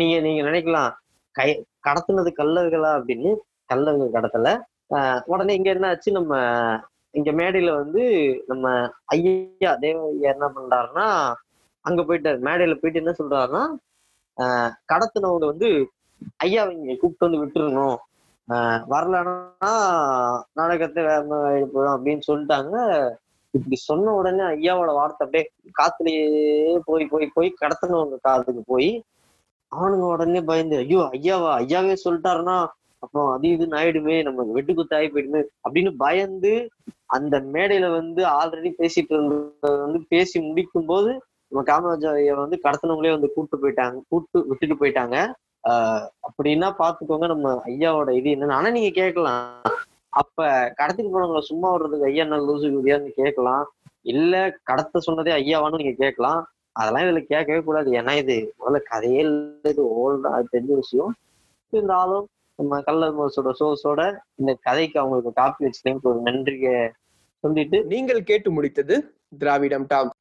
நீங்க 0.00 0.16
நீங்க 0.26 0.42
நினைக்கலாம். 0.48 0.90
கை 1.34 1.48
கடத்துனது 1.84 2.30
கல்லர்களா 2.40 2.90
அப்படின்னு 2.98 3.30
கல்லர்கள் 3.70 4.14
கடத்தல. 4.16 4.48
ஆஹ் 4.94 5.20
உடனே 5.24 5.54
இங்க 5.54 5.70
என்ன 5.70 5.88
ஆச்சு? 5.88 6.10
நம்ம 6.12 6.32
இங்க 7.14 7.30
மேடையில 7.32 7.74
வந்து 7.74 8.02
நம்ம 8.46 8.66
ஐயா 9.14 9.72
தேவ 9.74 9.98
ஐயா 10.08 10.30
என்ன 10.32 10.46
பண்றாருன்னா 10.56 11.06
அங்க 11.84 12.00
போயிட்டாரு. 12.02 12.38
மேடையில 12.48 12.74
போயிட்டு 12.74 13.02
என்ன 13.02 13.14
சொல்றாருன்னா 13.20 13.62
ஆஹ் 14.38 14.70
கடத்தினவங்க 14.92 15.46
வந்து 15.46 15.70
ஐயாவை 16.44 16.72
இங்க 16.78 16.94
கூப்பிட்டு 17.00 17.26
வந்து 17.26 17.42
விட்டுருணும் 17.42 17.98
வரலன்னா 18.92 19.72
நாடகத்தை 20.52 21.00
வேற 21.04 21.20
போயிடும் 21.24 21.94
அப்படின்னு 21.96 22.22
சொல்லிட்டாங்க. 22.28 22.76
இப்படி 23.54 23.76
சொன்ன 23.76 24.12
உடனே 24.14 24.42
ஐயாவோட 24.54 24.90
வார்த்தை 24.94 25.22
அப்படியே 25.26 25.44
காத்துலயே 25.78 26.24
போய் 26.84 27.06
போய் 27.06 27.30
போய் 27.34 27.54
கடத்தினவங்க 27.60 28.16
காதுக்கு 28.20 28.62
போய் 28.66 28.90
அவனுங்க 29.72 30.04
உடனே 30.06 30.40
பயந்து 30.40 30.76
ஐயோ 30.76 31.08
ஐயாவா 31.12 31.50
ஐயாவே 31.60 31.96
சொல்லிட்டாருன்னா 32.04 32.66
அப்போ 32.98 33.32
அது 33.32 33.48
இதுன்னு 33.48 33.76
ஆயிடுமே 33.80 34.22
நம்ம 34.22 34.42
வெட்டுக்குத்து 34.54 34.94
ஆகி 34.94 35.08
போயிடுமே 35.08 35.42
அப்படின்னு 35.64 35.96
பயந்து 35.96 36.70
அந்த 37.06 37.40
மேடையில 37.40 37.90
வந்து 37.90 38.24
ஆல்ரெடி 38.24 38.70
பேசிட்டு 38.78 39.12
இருந்தது 39.12 39.78
வந்து 39.80 40.00
பேசி 40.08 40.40
முடிக்கும் 40.40 40.84
போது 40.84 41.20
நம்ம 41.52 41.62
காமராஜர் 41.62 42.14
ஐயா 42.14 42.34
வந்து 42.34 42.60
கடத்தினவங்களே 42.64 43.10
வந்து 43.10 43.32
கூப்பிட்டு 43.32 43.62
போயிட்டாங்க 43.62 44.00
கூப்பிட்டு 44.08 44.48
விட்டுட்டு 44.48 44.76
போயிட்டாங்க. 44.76 45.16
ஆஹ் 45.68 46.04
அப்படின்னா 46.26 46.68
பாத்துக்கோங்க 46.78 47.26
நம்ம 47.26 47.62
ஐயாவோட 47.64 48.10
இது 48.10 48.30
என்னன்னு. 48.30 48.52
ஆனா 48.52 48.70
நீங்க 48.70 48.90
கேட்கலாம். 48.90 49.62
அப்ப 50.08 50.46
கடத்திட்டு 50.78 51.14
போனவங்களை 51.14 51.40
சும்மா 51.40 51.70
வர்றதுக்கு 51.70 52.06
ஐயா 52.06 52.22
என்ன 52.22 52.36
லூசு 52.36 52.68
குதியான்னு 52.76 53.08
கேட்கலாம்? 53.08 53.64
இல்ல 54.02 54.58
கடத்த 54.62 55.00
சொன்னதே 55.06 55.32
ஐயாவான்னு 55.32 55.76
நீங்க 55.76 55.94
கேட்கலாம். 55.98 56.40
அதெல்லாம் 56.80 57.04
இதுல 57.04 57.20
கேட்கவே 57.32 57.60
கூடாது. 57.68 57.88
ஏன்னா 58.00 58.12
இது 58.22 58.36
முதல்ல 58.60 58.80
கதையே 58.92 59.20
இல்லை. 59.26 59.70
இது 59.74 59.82
ஓல்டா 60.00 60.30
அது 60.38 60.52
தெரிஞ்ச 60.52 60.72
விஷயம். 60.82 61.12
இருந்தாலும் 61.72 62.24
நம்ம 62.58 62.80
கல்லர் 62.86 63.18
மோசோட 63.18 63.50
சோர்ஸோட 63.60 64.00
இந்த 64.40 64.52
கதைக்கு 64.60 64.96
அவங்களுக்கு 65.00 65.32
காப்பி 65.32 65.60
வச்சுட்டேன் 65.66 66.02
ஒரு 66.10 66.18
நன்றியை 66.20 66.74
சொல்லிட்டு 67.44 67.78
நீங்கள் 67.92 68.28
கேட்டு 68.30 68.48
முடித்தது 68.56 68.96
திராவிடம் 69.38 69.86
டாக் 69.92 70.16